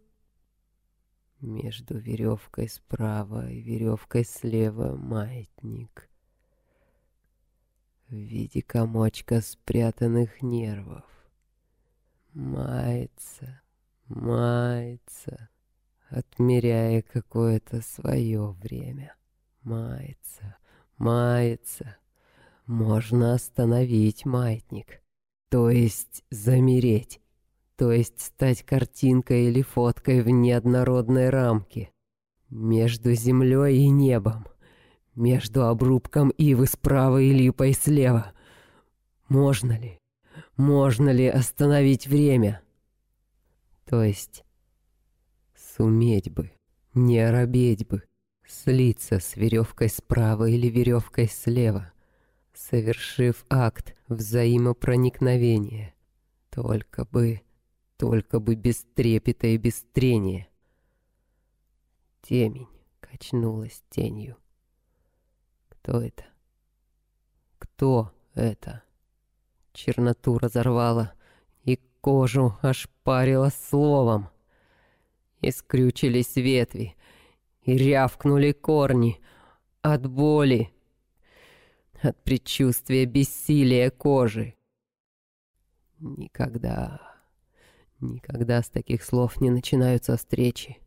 [1.40, 6.09] Между веревкой справа и веревкой слева маятник.
[8.09, 11.05] В виде комочка спрятанных нервов.
[12.35, 13.62] Мается,
[14.07, 15.49] мается,
[16.11, 19.14] отмеряя какое-то свое время.
[19.62, 20.57] Мается,
[20.99, 21.96] мается.
[22.66, 25.03] Можно остановить маятник,
[25.49, 27.20] то есть замереть
[27.81, 31.90] то есть стать картинкой или фоткой в неоднородной рамке.
[32.51, 34.46] Между землей и небом.
[35.14, 38.33] Между обрубком ивы справа и липой слева.
[39.31, 39.99] Можно ли?
[40.59, 42.61] Можно ли остановить время?
[43.87, 44.44] То есть
[45.76, 46.50] суметь бы,
[46.94, 48.02] не оробеть бы,
[48.46, 51.92] слиться с веревкой справа или веревкой слева,
[52.52, 55.94] совершив акт взаимопроникновения.
[56.50, 57.42] Только бы
[58.00, 60.48] только бы без трепета и без трения.
[62.22, 62.66] Темень
[63.00, 64.38] качнулась тенью.
[65.68, 66.24] Кто это?
[67.59, 68.83] Кто это?
[69.74, 71.12] Черноту разорвала
[71.64, 74.30] и кожу ошпарила словом.
[75.40, 76.94] И скрючились ветви,
[77.62, 79.20] и рявкнули корни
[79.83, 80.70] от боли,
[82.03, 84.55] от предчувствия бессилия кожи.
[86.00, 87.11] Никогда
[88.00, 90.79] Никогда с таких слов не начинаются встречи.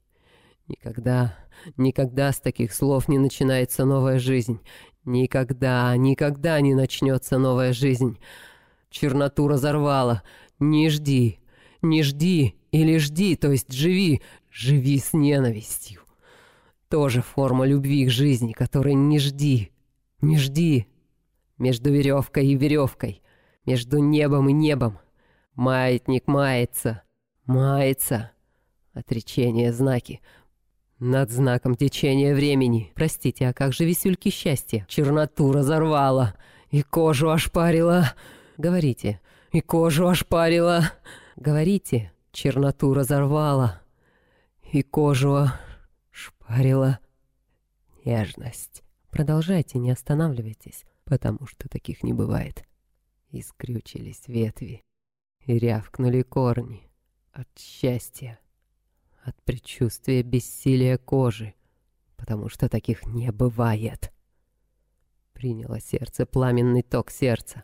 [0.68, 1.38] Никогда,
[1.78, 4.60] никогда с таких слов не начинается новая жизнь.
[5.06, 8.18] Никогда, никогда не начнется новая жизнь.
[8.90, 10.24] Черноту разорвала.
[10.60, 11.40] Не жди,
[11.84, 14.22] не жди или жди, то есть живи,
[14.54, 16.02] живи с ненавистью.
[16.90, 19.72] Тоже форма любви к жизни, которой не жди,
[20.22, 20.88] не жди.
[21.58, 23.22] Между веревкой и веревкой,
[23.66, 25.00] между небом и небом.
[25.56, 27.04] Маятник мается,
[27.46, 28.32] мается.
[28.94, 30.22] Отречение знаки.
[31.00, 32.92] Над знаком течения времени.
[32.96, 34.86] Простите, а как же висюльки счастья?
[34.88, 36.36] Черноту разорвала.
[36.70, 38.14] И кожу ошпарила.
[38.58, 39.20] Говорите.
[39.52, 40.92] И кожу ошпарила.
[41.36, 42.12] Говорите.
[42.32, 43.83] Черноту разорвала.
[44.74, 45.50] И кожу
[46.12, 47.00] ошпарила.
[48.06, 48.84] Нежность.
[49.12, 52.66] Продолжайте, не останавливайтесь, потому что таких не бывает.
[53.30, 54.84] Искрючились ветви
[55.42, 56.90] и рявкнули корни
[57.34, 58.40] от счастья,
[59.22, 61.54] от предчувствия бессилия кожи,
[62.16, 64.12] потому что таких не бывает.
[65.34, 67.64] Приняло сердце пламенный ток сердца,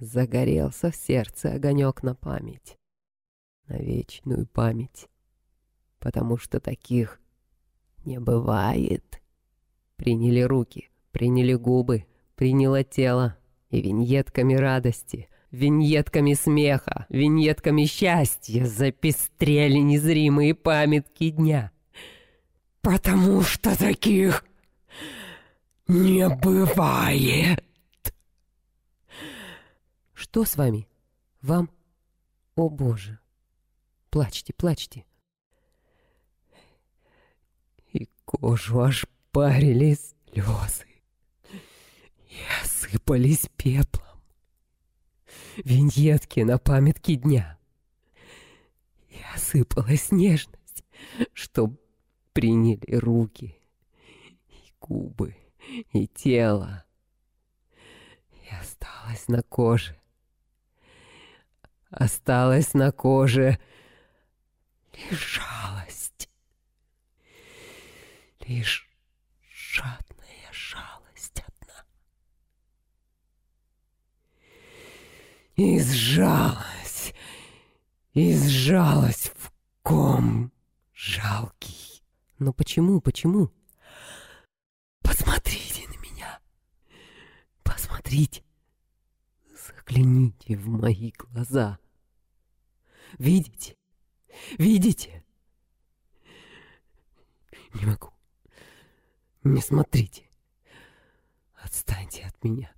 [0.00, 2.76] загорелся в сердце огонек на память,
[3.68, 5.06] на вечную память,
[6.02, 7.20] потому что таких
[8.04, 9.22] не бывает.
[9.96, 13.38] Приняли руки, приняли губы, приняло тело
[13.70, 21.72] и виньетками радости— Виньетками смеха, виньетками счастья запестрели незримые памятки дня.
[22.80, 24.46] Потому что таких
[25.88, 27.62] не бывает.
[30.14, 30.88] Что с вами?
[31.42, 31.68] Вам?
[32.56, 33.18] О, Боже!
[34.08, 35.04] Плачьте, плачьте.
[37.92, 40.86] И кожу аж парили слезы.
[42.28, 44.06] И осыпались пеплом.
[45.56, 47.58] Виньетки на памятки дня.
[49.08, 50.84] И осыпалась нежность,
[51.34, 51.70] что
[52.32, 53.54] приняли руки
[54.48, 55.36] и губы
[55.92, 56.84] и тело.
[58.30, 60.00] И осталось на коже.
[61.90, 63.58] Осталось на коже
[65.10, 65.91] жалость.
[68.46, 68.88] Лишь
[69.54, 71.84] жадная жалость одна.
[75.54, 77.12] И сжалась,
[79.36, 80.52] в ком
[80.92, 82.02] жалкий.
[82.38, 83.52] Но почему, почему?
[85.02, 86.40] Посмотрите на меня.
[87.62, 88.42] Посмотрите.
[89.46, 91.78] Загляните в мои глаза.
[93.18, 93.76] Видите?
[94.58, 95.24] Видите?
[97.74, 98.11] Не могу.
[99.44, 100.24] Не смотрите.
[101.54, 102.72] Отстаньте от меня.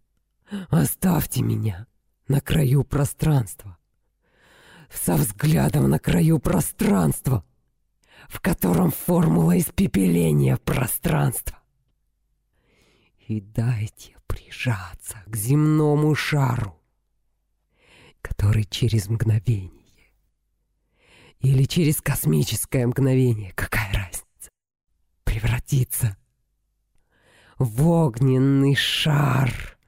[0.71, 1.87] Оставьте меня
[2.29, 3.77] на краю пространства.
[4.91, 7.45] Со взглядом на краю пространства,
[8.29, 11.59] в котором формула испепеления пространства
[13.27, 16.81] и дайте прижаться к земному шару,
[18.21, 19.71] который через мгновение
[21.41, 24.51] или через космическое мгновение, какая разница,
[25.25, 26.24] превратится в
[27.65, 29.79] огненный шар.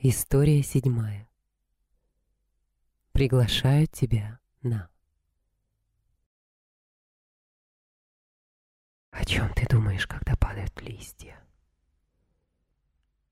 [0.00, 1.28] История седьмая.
[3.12, 4.88] Приглашаю тебя на
[9.16, 11.42] О чем ты думаешь, когда падают листья?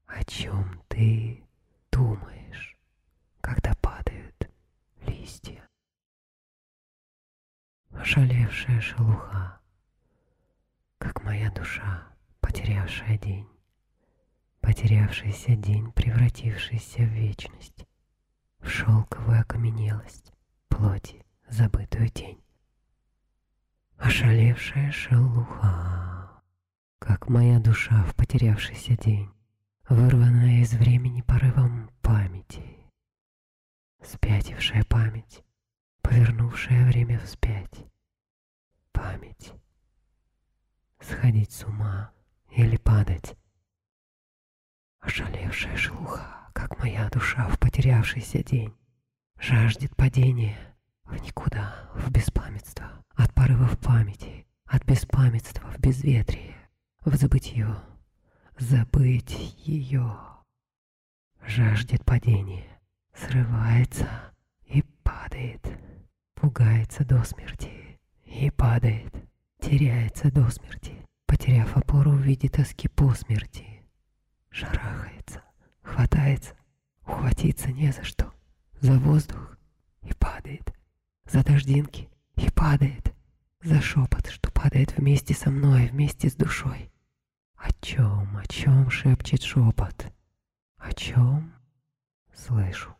[0.07, 1.45] О чем ты
[1.93, 2.79] думаешь,
[3.43, 4.51] когда падают
[5.07, 5.68] листья?
[7.95, 9.61] Ошалевшая шелуха,
[10.99, 12.09] как моя душа,
[12.40, 13.49] потерявшая день,
[14.61, 17.86] потерявшийся день, превратившийся в вечность,
[18.59, 20.32] в шелковую окаменелость,
[20.68, 22.42] плоти, забытую тень.
[23.97, 26.42] Ошалевшая шелуха,
[26.99, 29.30] как моя душа в потерявшийся день,
[29.88, 32.90] вырванная из времени порывом памяти,
[34.03, 35.45] спятившая память,
[36.05, 37.86] повернувшая время вспять,
[38.92, 39.52] память,
[41.00, 42.12] сходить с ума
[42.50, 43.36] или падать,
[45.00, 48.72] ошалевшая шелуха, как моя душа в потерявшийся день,
[49.40, 50.57] жаждет падения
[51.05, 56.55] в никуда, в беспамятство от порывов памяти, от беспамятства в безветрие,
[57.05, 57.76] в забытье,
[58.59, 59.32] забыть
[59.66, 60.16] ее.
[61.46, 62.80] Жаждет падения,
[63.14, 64.09] срывается
[64.64, 65.84] и падает,
[66.35, 69.12] пугается до смерти и падает,
[69.61, 70.95] теряется до смерти,
[71.26, 73.82] потеряв опору в виде тоски по смерти,
[74.51, 75.43] шарахается,
[75.82, 76.55] хватается,
[77.07, 78.32] ухватиться не за что,
[78.80, 79.59] за воздух
[80.03, 80.74] и падает,
[81.24, 83.14] за дождинки и падает
[83.62, 86.91] за шепот, что падает вместе со мной, вместе с душой.
[87.57, 90.12] О чем, о чем шепчет шепот?
[90.76, 91.55] О чем?
[92.35, 92.95] Слышу.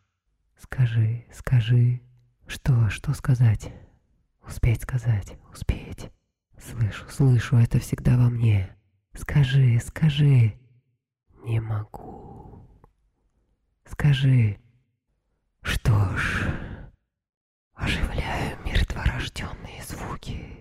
[0.57, 2.01] Скажи, скажи.
[2.47, 3.73] Что, что сказать?
[4.47, 6.11] Успеть сказать, успеть.
[6.59, 8.77] Слышу, слышу, это всегда во мне.
[9.15, 10.59] Скажи, скажи.
[11.45, 12.69] Не могу.
[13.85, 14.59] Скажи.
[15.63, 16.53] Что ж,
[17.75, 20.59] оживляю мертворожденные звуки.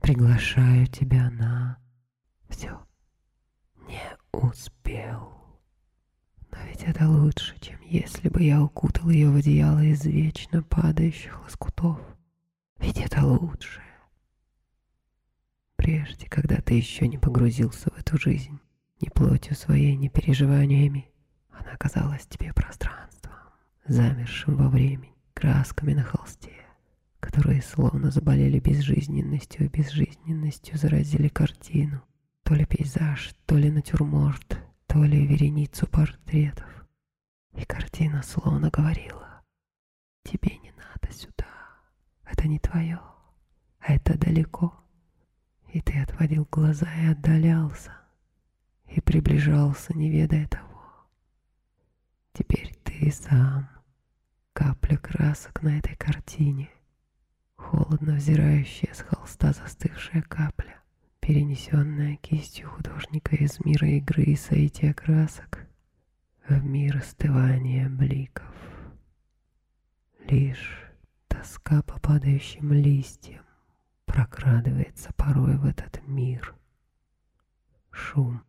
[0.00, 1.78] Приглашаю тебя на...
[2.48, 2.84] Все.
[3.86, 5.41] Не успел.
[6.52, 11.42] Но ведь это лучше, чем если бы я укутал ее в одеяло из вечно падающих
[11.42, 11.98] лоскутов.
[12.78, 13.80] Ведь это лучше.
[15.76, 18.60] Прежде, когда ты еще не погрузился в эту жизнь,
[19.00, 21.08] ни плотью своей, ни переживаниями,
[21.50, 23.34] она казалась тебе пространством,
[23.86, 26.52] замершим во времени, красками на холсте,
[27.18, 32.02] которые словно заболели безжизненностью и безжизненностью заразили картину,
[32.42, 34.60] то ли пейзаж, то ли натюрморт,
[34.92, 36.68] то ли вереницу портретов.
[37.54, 39.42] И картина словно говорила,
[40.22, 41.48] тебе не надо сюда,
[42.26, 43.00] это не твое,
[43.80, 44.74] а это далеко.
[45.72, 47.96] И ты отводил глаза и отдалялся,
[48.84, 50.84] и приближался, не ведая того.
[52.34, 53.70] Теперь ты сам,
[54.52, 56.68] капля красок на этой картине,
[57.56, 60.81] холодно взирающая с холста застывшая капля,
[61.22, 65.64] перенесенная кистью художника из мира игры и соития красок
[66.48, 68.52] в мир остывания бликов.
[70.28, 70.82] Лишь
[71.28, 73.44] тоска по падающим листьям
[74.04, 76.56] прокрадывается порой в этот мир.
[77.92, 78.42] Шум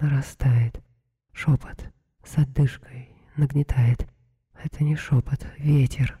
[0.00, 0.82] нарастает,
[1.30, 1.92] шепот
[2.24, 4.08] с отдышкой нагнетает.
[4.54, 6.18] Это не шепот, ветер,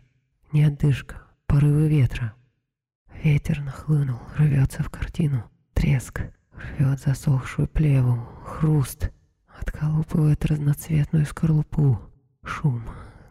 [0.52, 2.34] не отдышка, порывы ветра.
[3.22, 5.50] Ветер нахлынул, рвется в картину,
[5.84, 6.22] треск,
[6.56, 9.10] рвет засохшую плеву, хруст,
[9.60, 12.00] отколупывает разноцветную скорлупу.
[12.42, 12.84] Шум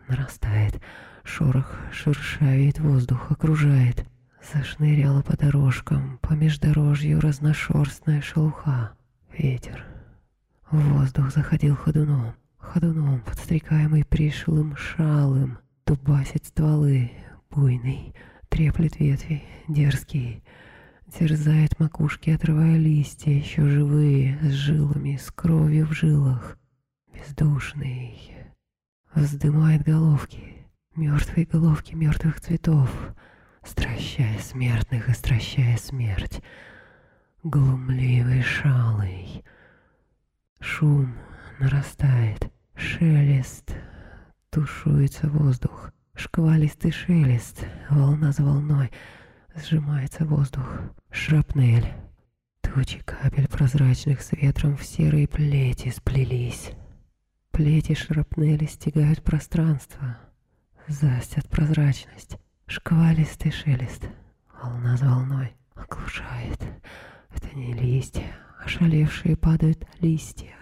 [0.07, 0.79] нарастает,
[1.23, 4.05] шорох шершавит воздух, окружает.
[4.53, 8.91] Зашныряла по дорожкам, по междорожью разношерстная шелуха.
[9.35, 9.83] Ветер.
[10.69, 15.57] Воздух заходил ходуном, ходуном, подстрекаемый пришлым шалым.
[15.87, 17.09] Дубасит стволы,
[17.49, 18.13] буйный,
[18.49, 20.43] треплет ветви, дерзкий.
[21.17, 26.57] Терзает макушки, отрывая листья, еще живые, с жилами, с кровью в жилах.
[27.13, 28.35] Бездушный.
[29.13, 32.89] Вздымает головки, мертвые головки мертвых цветов.
[33.63, 36.41] Стращая смертных и стращая смерть,
[37.43, 39.45] глумливый шалый.
[40.59, 41.13] Шум
[41.59, 43.75] нарастает, шелест,
[44.49, 48.89] тушуется воздух, шквалистый шелест, волна за волной,
[49.55, 50.67] сжимается воздух,
[51.11, 51.93] шрапнель.
[52.61, 56.71] Тучи капель прозрачных с ветром в серые плети сплелись.
[57.51, 60.17] Плети шрапнели стягают пространство,
[60.87, 64.07] застят прозрачность, Шквалистый шелест,
[64.61, 66.59] волна за волной, оглушает.
[67.35, 70.55] Это не листья, ошалевшие падают листья.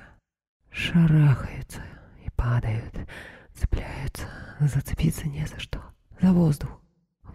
[0.72, 1.82] Шарахаются
[2.26, 3.08] и падают,
[3.54, 4.28] цепляются,
[4.60, 5.82] зацепиться не за что.
[6.20, 6.82] За воздух.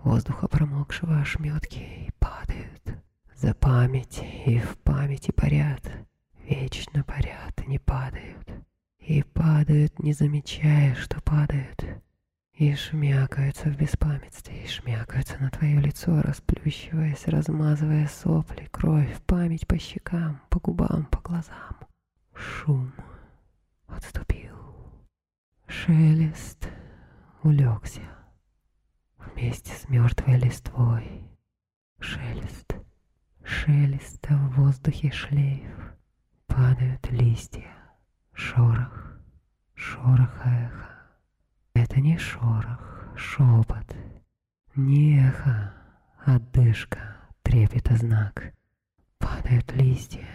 [0.07, 2.97] Воздуха промокшего ошметки и падают.
[3.35, 5.83] За память и в памяти парят.
[6.49, 8.49] Вечно парят не падают.
[9.01, 11.85] И падают, не замечая, что падают
[12.53, 19.77] и шмякаются в беспамятстве, и шмякаются на твое лицо, расплющиваясь, размазывая сопли, кровь, память по
[19.77, 21.77] щекам, по губам, по глазам.
[22.33, 22.93] Шум
[23.89, 24.55] отступил.
[25.67, 26.69] Шелест
[27.43, 28.16] улегся
[29.35, 31.23] вместе с мертвой листвой.
[31.99, 32.77] Шелест,
[33.43, 35.71] шелеста в воздухе шлейф.
[36.47, 37.67] Падают листья,
[38.33, 39.19] шорох,
[39.75, 40.89] шорох эхо.
[41.75, 43.97] Это не шорох, шепот,
[44.75, 45.75] не эхо,
[46.25, 48.53] отдышка, трепет и знак.
[49.19, 50.27] Падают листья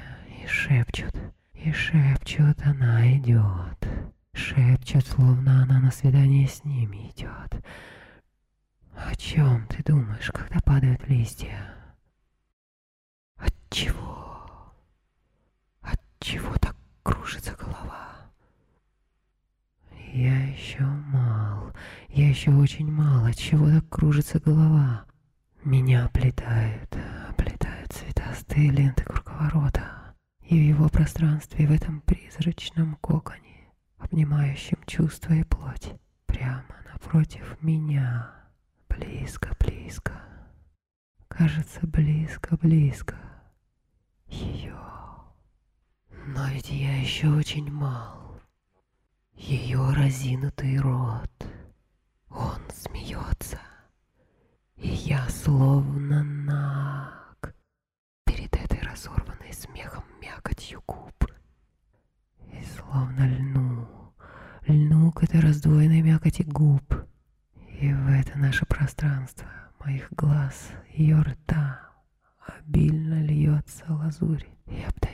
[0.44, 1.16] и шепчут,
[1.54, 3.88] и шепчут, она идет.
[4.34, 7.64] Шепчут, словно она на свидание с ними идет.
[8.96, 11.74] О чем ты думаешь, когда падают листья?
[13.38, 14.74] От чего?
[15.82, 18.32] От чего так кружится голова?
[20.14, 21.74] Я еще мал,
[22.10, 25.06] я еще очень мал, от чего так кружится голова.
[25.64, 26.98] Меня оплетают,
[27.30, 30.16] оплетают цветастые ленты круговорота.
[30.42, 35.94] И в его пространстве, в этом призрачном коконе, обнимающем чувства и плоть,
[36.26, 38.41] прямо напротив меня,
[38.96, 40.14] близко, близко,
[41.28, 43.18] кажется, близко, близко,
[44.28, 44.78] ее.
[46.28, 48.22] Но ведь я еще очень мал
[49.42, 51.32] ее разинутый рот.
[52.30, 53.60] Он смеется,
[54.78, 57.56] и я словно наг
[58.26, 61.26] перед этой разорванной смехом мякотью губ.
[62.54, 64.14] И словно льну,
[64.68, 67.11] льну к этой раздвоенной мякоти губ.
[67.82, 71.90] И в это наше пространство моих глаз, ее рта
[72.46, 75.12] обильно льется лазурь и обдает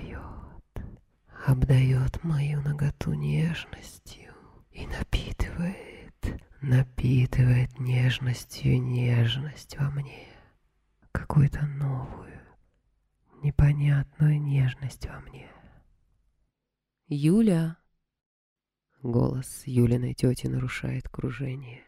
[1.46, 4.34] обдает мою наготу нежностью
[4.72, 10.28] и напитывает, напитывает нежностью нежность во мне,
[11.14, 12.42] какую-то новую,
[13.44, 15.48] непонятную нежность во мне.
[17.08, 17.78] «Юля!»
[19.02, 21.87] Голос Юлиной тети нарушает кружение,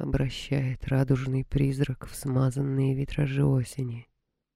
[0.00, 4.08] обращает радужный призрак в смазанные витражи осени,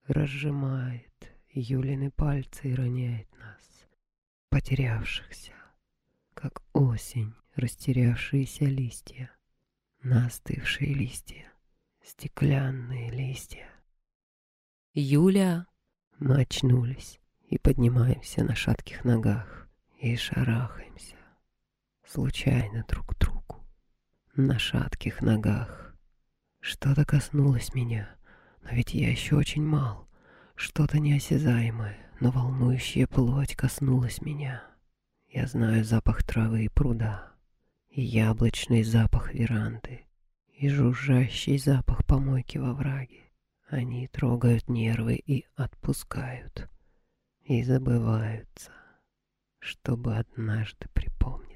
[0.06, 1.10] разжимает
[1.52, 3.86] Юлины пальцы и роняет нас
[4.48, 5.52] потерявшихся,
[6.34, 9.30] как осень, растерявшиеся листья,
[10.02, 11.52] настывшие листья,
[12.02, 13.68] стеклянные листья.
[14.92, 15.66] Юля!
[16.18, 19.68] Мы очнулись и поднимаемся на шатких ногах.
[19.98, 21.16] и шарахаемся,
[22.04, 23.53] случайно друг к другу,
[24.36, 25.94] на шатких ногах.
[26.60, 28.16] Что-то коснулось меня,
[28.62, 30.08] но ведь я еще очень мал,
[30.56, 34.64] что-то неосязаемое, но волнующая плоть коснулась меня.
[35.28, 37.32] Я знаю запах травы и пруда,
[37.88, 40.04] и яблочный запах веранды,
[40.48, 43.20] и жужжащий запах помойки во враге.
[43.68, 46.68] Они трогают нервы и отпускают,
[47.42, 48.72] и забываются,
[49.60, 51.53] чтобы однажды припомниться.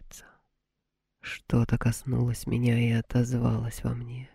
[1.29, 4.31] Что-то коснулось меня и отозвалось во мне,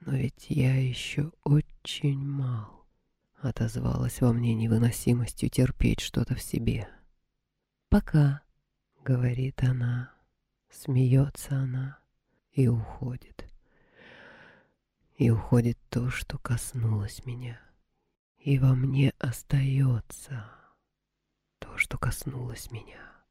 [0.00, 2.84] но ведь я еще очень мал.
[3.36, 6.88] Отозвалась во мне невыносимостью терпеть что-то в себе.
[7.88, 8.42] «Пока»,—
[9.04, 10.12] говорит она,
[10.70, 12.00] смеется она
[12.50, 13.48] и уходит.
[15.16, 17.60] И уходит то, что коснулось меня.
[18.38, 20.50] И во мне остается
[21.60, 23.22] то, что коснулось меня.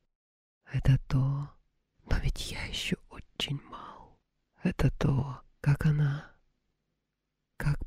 [0.71, 1.51] Это то,
[2.09, 4.19] но ведь я еще очень мал.
[4.61, 6.31] Это то, как она,
[7.57, 7.79] как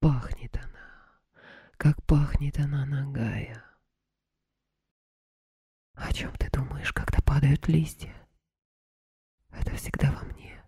[0.00, 1.20] пахнет она,
[1.76, 3.64] как пахнет она нагая.
[5.94, 8.14] О чем ты думаешь, когда падают листья?
[9.50, 10.62] Это всегда во мне.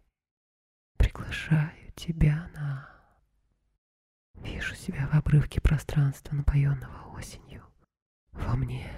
[0.97, 2.89] Приглашаю тебя на...
[4.35, 7.65] Вижу себя в обрывке пространства, напоенного осенью.
[8.33, 8.93] Во мне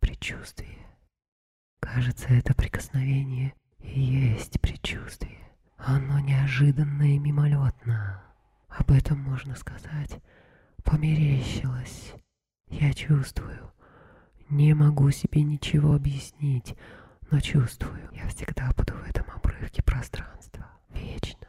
[0.00, 0.93] предчувствие.
[1.84, 5.38] Кажется, это прикосновение и есть предчувствие.
[5.76, 8.22] Оно неожиданно и мимолетно.
[8.68, 10.18] Об этом можно сказать.
[10.82, 12.14] Померещилось.
[12.68, 13.70] Я чувствую.
[14.48, 16.74] Не могу себе ничего объяснить,
[17.30, 18.08] но чувствую.
[18.12, 20.66] Я всегда буду в этом обрывке пространства.
[20.88, 21.48] Вечно.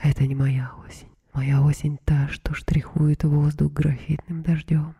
[0.00, 1.10] Это не моя осень.
[1.32, 4.94] Моя осень та, что штрихует воздух графитным дождем,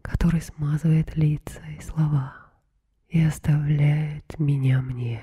[0.00, 2.41] который смазывает лица и слова
[3.12, 5.22] и оставляет меня мне.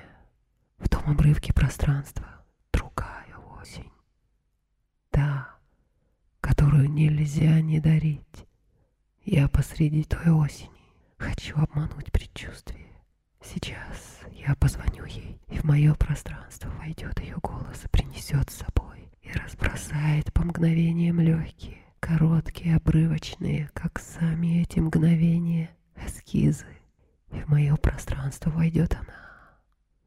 [0.78, 3.92] В том обрывке пространства другая осень.
[5.10, 5.56] Та,
[6.40, 8.46] которую нельзя не дарить.
[9.26, 10.70] Я посреди той осени
[11.18, 12.86] хочу обмануть предчувствие.
[13.42, 19.10] Сейчас я позвоню ей, и в мое пространство войдет ее голос и принесет с собой,
[19.24, 26.79] и разбросает по мгновениям легкие, короткие, обрывочные, как сами эти мгновения, эскизы.
[27.32, 29.60] И в мое пространство войдет она,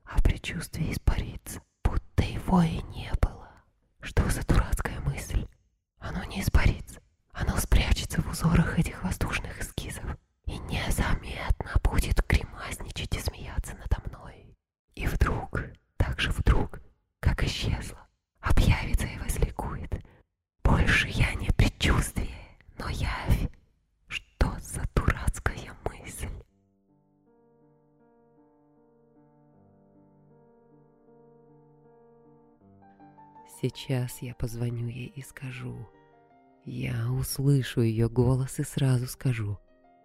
[0.04, 3.48] а предчувствие испарится, будто его и не было.
[4.00, 5.46] Что за дурацкая мысль?
[5.98, 7.00] Оно не испарится,
[7.32, 10.16] оно спрячется в узорах этих воздушных эскизов
[10.46, 14.56] и незаметно будет гримасничать и смеяться надо мной.
[14.94, 15.60] И вдруг,
[15.96, 16.80] так же вдруг,
[17.20, 18.06] как исчезла,
[18.40, 20.04] объявится и возликует.
[20.64, 23.48] Больше я не предчувствие, но явь.
[24.08, 26.41] Что за дурацкая мысль?
[33.62, 35.88] Сейчас я позвоню ей и скажу.
[36.64, 39.56] Я услышу ее голос и сразу скажу.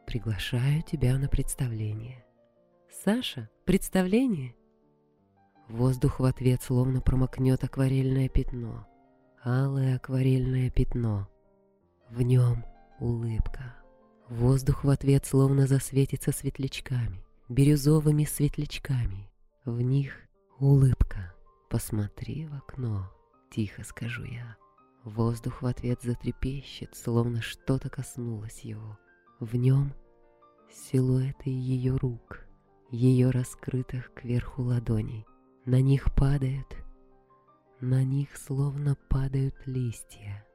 [0.06, 2.24] Приглашаю тебя на представление.
[3.04, 4.56] Саша, представление?
[5.68, 8.88] Воздух в ответ словно промокнет акварельное пятно.
[9.44, 11.28] Алое акварельное пятно.
[12.12, 12.64] В нем
[13.00, 13.76] улыбка.
[14.30, 19.32] Воздух в ответ словно засветится светлячками, бирюзовыми светлячками.
[19.66, 20.14] В них
[20.60, 21.34] улыбка.
[21.70, 23.12] Посмотри в окно,
[23.50, 24.58] тихо скажу я.
[25.04, 28.98] Воздух в ответ затрепещет, словно что-то коснулось его.
[29.40, 29.94] В нем
[30.72, 32.46] силуэты ее рук,
[32.92, 35.26] ее раскрытых кверху ладоней.
[35.66, 36.76] На них падают,
[37.80, 40.46] на них словно падают листья.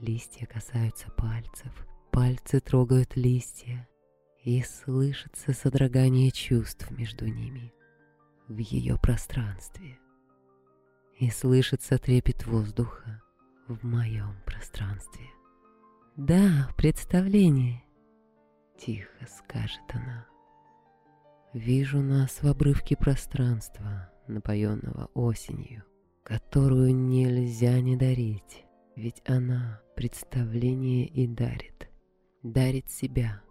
[0.00, 3.88] Листья касаются пальцев, пальцы трогают листья,
[4.44, 7.72] и слышится содрогание чувств между ними
[8.46, 9.98] в ее пространстве.
[11.18, 13.20] И слышится трепет воздуха
[13.66, 15.26] в моем пространстве.
[16.16, 17.82] Да, представление.
[18.78, 20.26] Тихо скажет она.
[21.52, 25.82] Вижу нас в обрывке пространства, напоенного осенью,
[26.22, 28.64] которую нельзя не дарить,
[28.94, 31.88] ведь она представление и дарит,
[32.44, 33.42] дарит себя.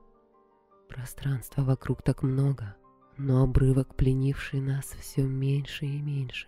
[0.88, 2.78] Пространства вокруг так много,
[3.18, 6.48] но обрывок, пленивший нас, все меньше и меньше.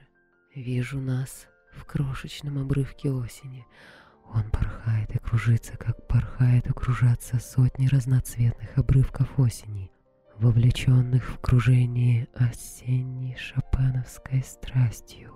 [0.60, 3.66] Вижу нас в крошечном обрывке осени.
[4.26, 9.90] Он порхает и кружится, как порхает и кружатся сотни разноцветных обрывков осени,
[10.36, 15.34] вовлеченных в кружение осенней шопеновской страстью.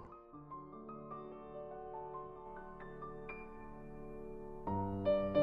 [4.65, 5.42] ищут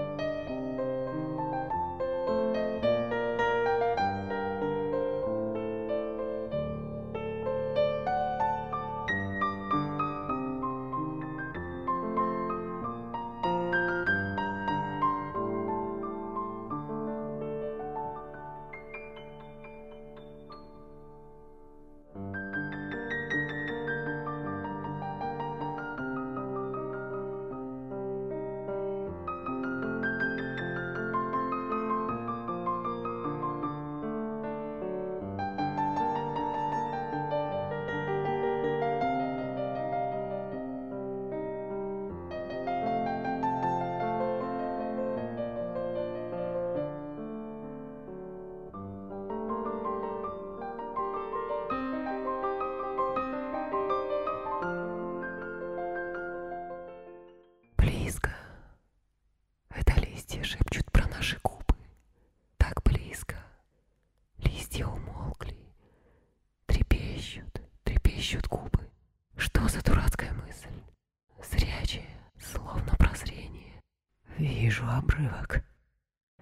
[75.01, 75.63] обрывок.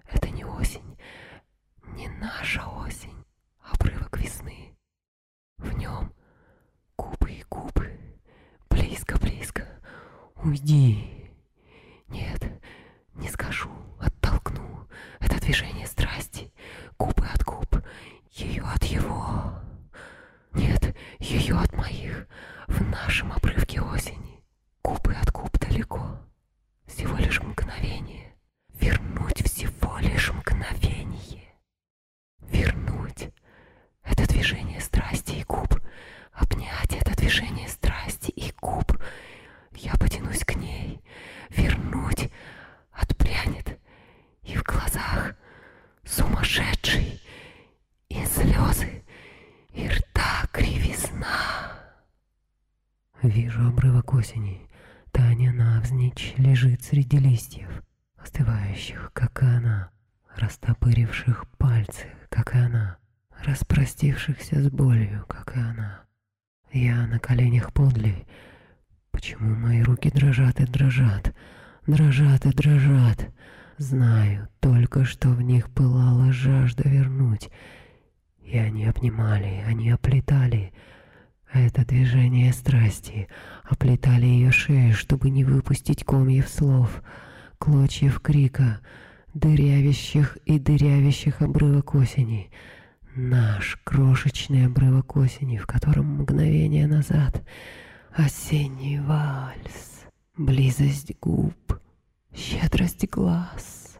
[0.05, 0.97] Это не осень,
[1.95, 3.25] не наша осень,
[3.61, 4.75] обрывок весны.
[5.57, 6.13] В нем
[6.97, 7.97] губы и губы,
[8.69, 9.65] близко-близко.
[10.35, 11.31] Уйди.
[12.07, 12.43] Нет,
[13.13, 14.87] не скажу, оттолкну.
[15.19, 16.51] Это движение страсти,
[16.97, 17.81] губы от губ,
[18.31, 19.53] ее от его.
[20.51, 22.27] Нет, ее от моих,
[22.67, 24.43] в нашем обрывке осени.
[24.83, 26.19] Губы от губ далеко,
[26.87, 28.29] всего лишь мгновение.
[28.79, 31.53] Вернуть всего лишь мгновение.
[32.39, 33.29] Вернуть
[34.03, 35.81] это движение страсти и губ.
[36.31, 38.97] Обнять это движение страсти и губ.
[39.73, 41.01] Я потянусь к ней.
[41.49, 42.31] Вернуть
[42.93, 43.77] отпрянет.
[44.43, 45.35] И в глазах
[46.05, 47.21] сумасшедший.
[48.07, 49.03] И слезы,
[49.73, 51.73] и рта кривизна.
[53.21, 54.61] Вижу обрывок осени.
[55.11, 57.83] Таня навзничь лежит среди листьев,
[58.15, 59.89] остывающих, как и она,
[60.37, 62.97] растопыривших пальцы, как и она,
[63.43, 66.03] распростившихся с болью, как и она.
[66.71, 68.25] Я на коленях подле.
[69.11, 71.35] Почему мои руки дрожат и дрожат,
[71.87, 73.33] дрожат и дрожат?
[73.77, 77.49] Знаю только, что в них пылала жажда вернуть.
[78.37, 80.71] И они обнимали, они оплетали,
[81.53, 83.27] это движение страсти
[83.63, 87.01] оплетали ее шею, чтобы не выпустить комьев слов,
[87.57, 88.81] клочьев крика,
[89.33, 92.51] дырявящих и дырявящих обрывок осени.
[93.15, 97.43] Наш крошечный обрывок осени, в котором мгновение назад
[98.13, 100.05] осенний вальс,
[100.37, 101.79] близость губ,
[102.35, 103.97] щедрость глаз,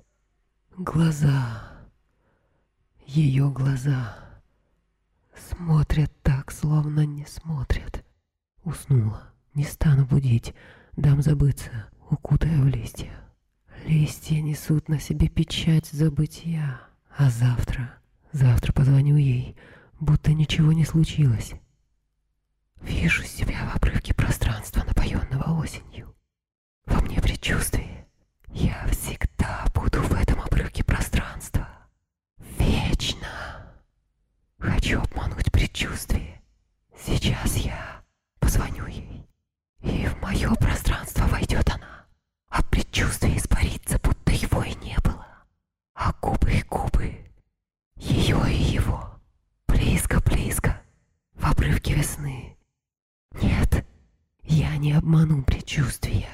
[0.77, 1.63] глаза,
[3.07, 4.15] ее глаза—
[5.47, 6.08] Смотрят
[6.49, 8.03] так, словно не смотрят.
[8.63, 9.21] Уснула.
[9.53, 10.53] Не стану будить.
[10.95, 11.69] Дам забыться,
[12.09, 13.11] укутая в листья.
[13.85, 16.81] Листья несут на себе печать забытия.
[17.15, 17.93] А завтра,
[18.31, 19.55] завтра позвоню ей,
[19.99, 21.53] будто ничего не случилось.
[22.81, 26.15] Вижу себя в обрывке пространства, напоенного осенью.
[26.85, 28.07] Во мне предчувствие.
[28.47, 31.67] Я всегда буду в этом обрывке пространства.
[32.57, 33.27] Вечно.
[34.57, 36.38] Хочу обмануть предчувствие.
[37.05, 38.03] Сейчас я
[38.39, 39.25] позвоню ей,
[39.81, 42.05] и в мое пространство войдет она,
[42.49, 45.25] а предчувствие испарится, будто его и не было.
[45.93, 47.17] А губы и губы,
[47.95, 49.09] ее и его,
[49.67, 50.81] близко-близко,
[51.33, 52.57] в обрывке весны.
[53.41, 53.85] Нет,
[54.43, 56.29] я не обману предчувствия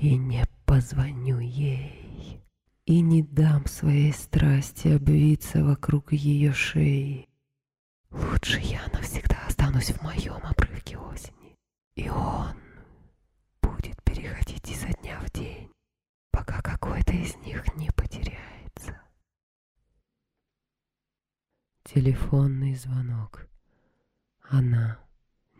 [0.00, 2.42] и не позвоню ей
[2.84, 7.28] и не дам своей страсти обвиться вокруг ее шеи.
[8.14, 11.54] Лучше я навсегда останусь в моем обрывке осени,
[11.96, 12.56] и он
[13.60, 15.70] будет переходить изо дня в день,
[16.30, 19.00] пока какой-то из них не потеряется.
[21.82, 23.46] Телефонный звонок.
[24.48, 24.98] Она,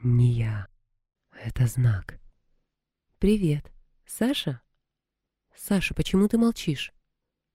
[0.03, 0.69] не я.
[1.33, 2.19] Это знак.
[3.19, 3.71] «Привет.
[4.07, 4.61] Саша?»
[5.55, 6.95] «Саша, почему ты молчишь?»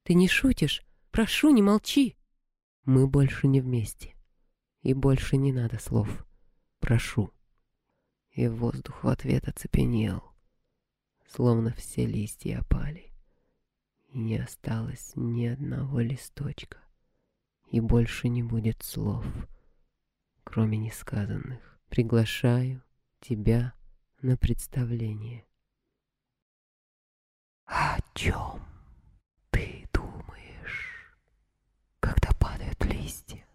[0.09, 0.81] Ты не шутишь?
[1.11, 2.17] Прошу, не молчи.
[2.83, 4.15] Мы больше не вместе.
[4.81, 6.25] И больше не надо слов.
[6.79, 7.31] Прошу.
[8.31, 10.23] И воздух в ответ оцепенел,
[11.27, 13.11] словно все листья опали.
[14.07, 16.79] И не осталось ни одного листочка.
[17.65, 19.25] И больше не будет слов,
[20.43, 21.79] кроме несказанных.
[21.89, 22.83] Приглашаю
[23.19, 23.73] тебя
[24.21, 25.45] на представление.
[27.65, 28.69] О чем?
[33.09, 33.48] листья.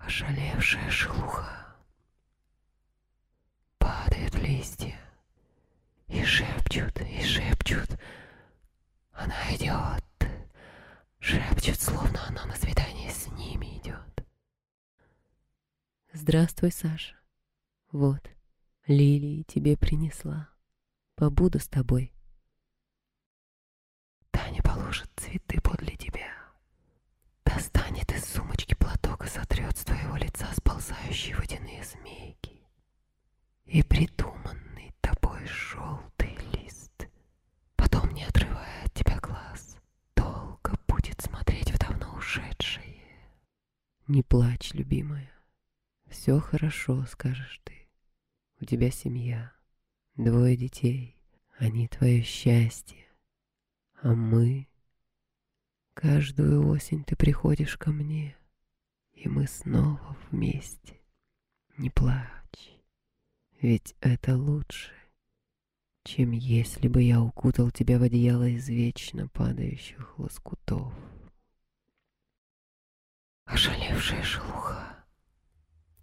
[0.00, 1.76] Ошалевшая шелуха.
[3.78, 4.98] Падают листья.
[6.08, 7.98] И шепчут, и шепчут.
[9.12, 10.02] Она идет.
[11.18, 14.26] Шепчут, словно она на свидание с ними идет.
[16.12, 17.14] Здравствуй, Саша.
[17.92, 18.22] Вот,
[18.86, 20.48] лилии тебе принесла.
[21.14, 22.12] Побуду с тобой.
[24.30, 26.40] Таня положит цветы подле тебя
[27.44, 30.46] достанет из сумочки платок и сотрет с твоего лица
[31.10, 32.60] сползающие водяные змейки.
[33.66, 37.08] И придуманный тобой желтый лист,
[37.76, 39.76] потом, не отрывая от тебя глаз,
[40.14, 43.02] долго будет смотреть в давно ушедшее.
[44.06, 45.30] Не плачь, любимая,
[46.08, 47.88] все хорошо, скажешь ты.
[48.60, 49.52] У тебя семья,
[50.16, 51.16] двое детей,
[51.58, 53.06] они твое счастье,
[54.02, 54.66] а мы
[55.92, 58.34] Каждую осень ты приходишь ко мне,
[59.12, 60.99] и мы снова вместе.
[61.80, 62.76] Не плачь,
[63.62, 64.92] ведь это лучше,
[66.04, 70.92] чем если бы я укутал тебя в одеяло из вечно падающих лоскутов.
[73.46, 75.06] Ошалевшая шелуха,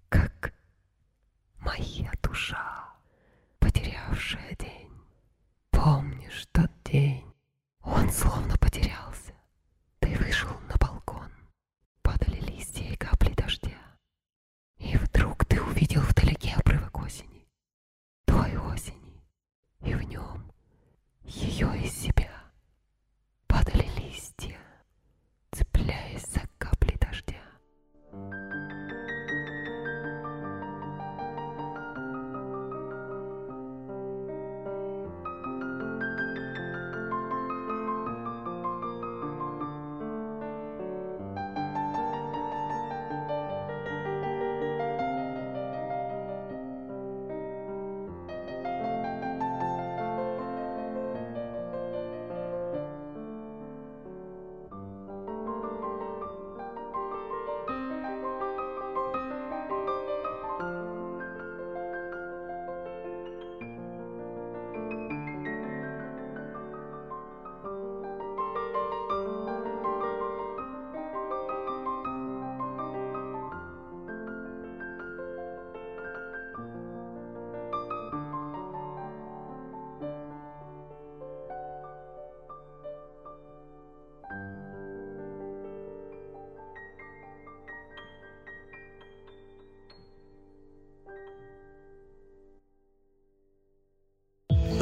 [0.09, 0.55] как
[1.59, 2.95] моя душа,
[3.59, 4.89] потерявшая день.
[5.69, 7.23] Помнишь тот день?
[7.81, 9.06] Он словно потерялся.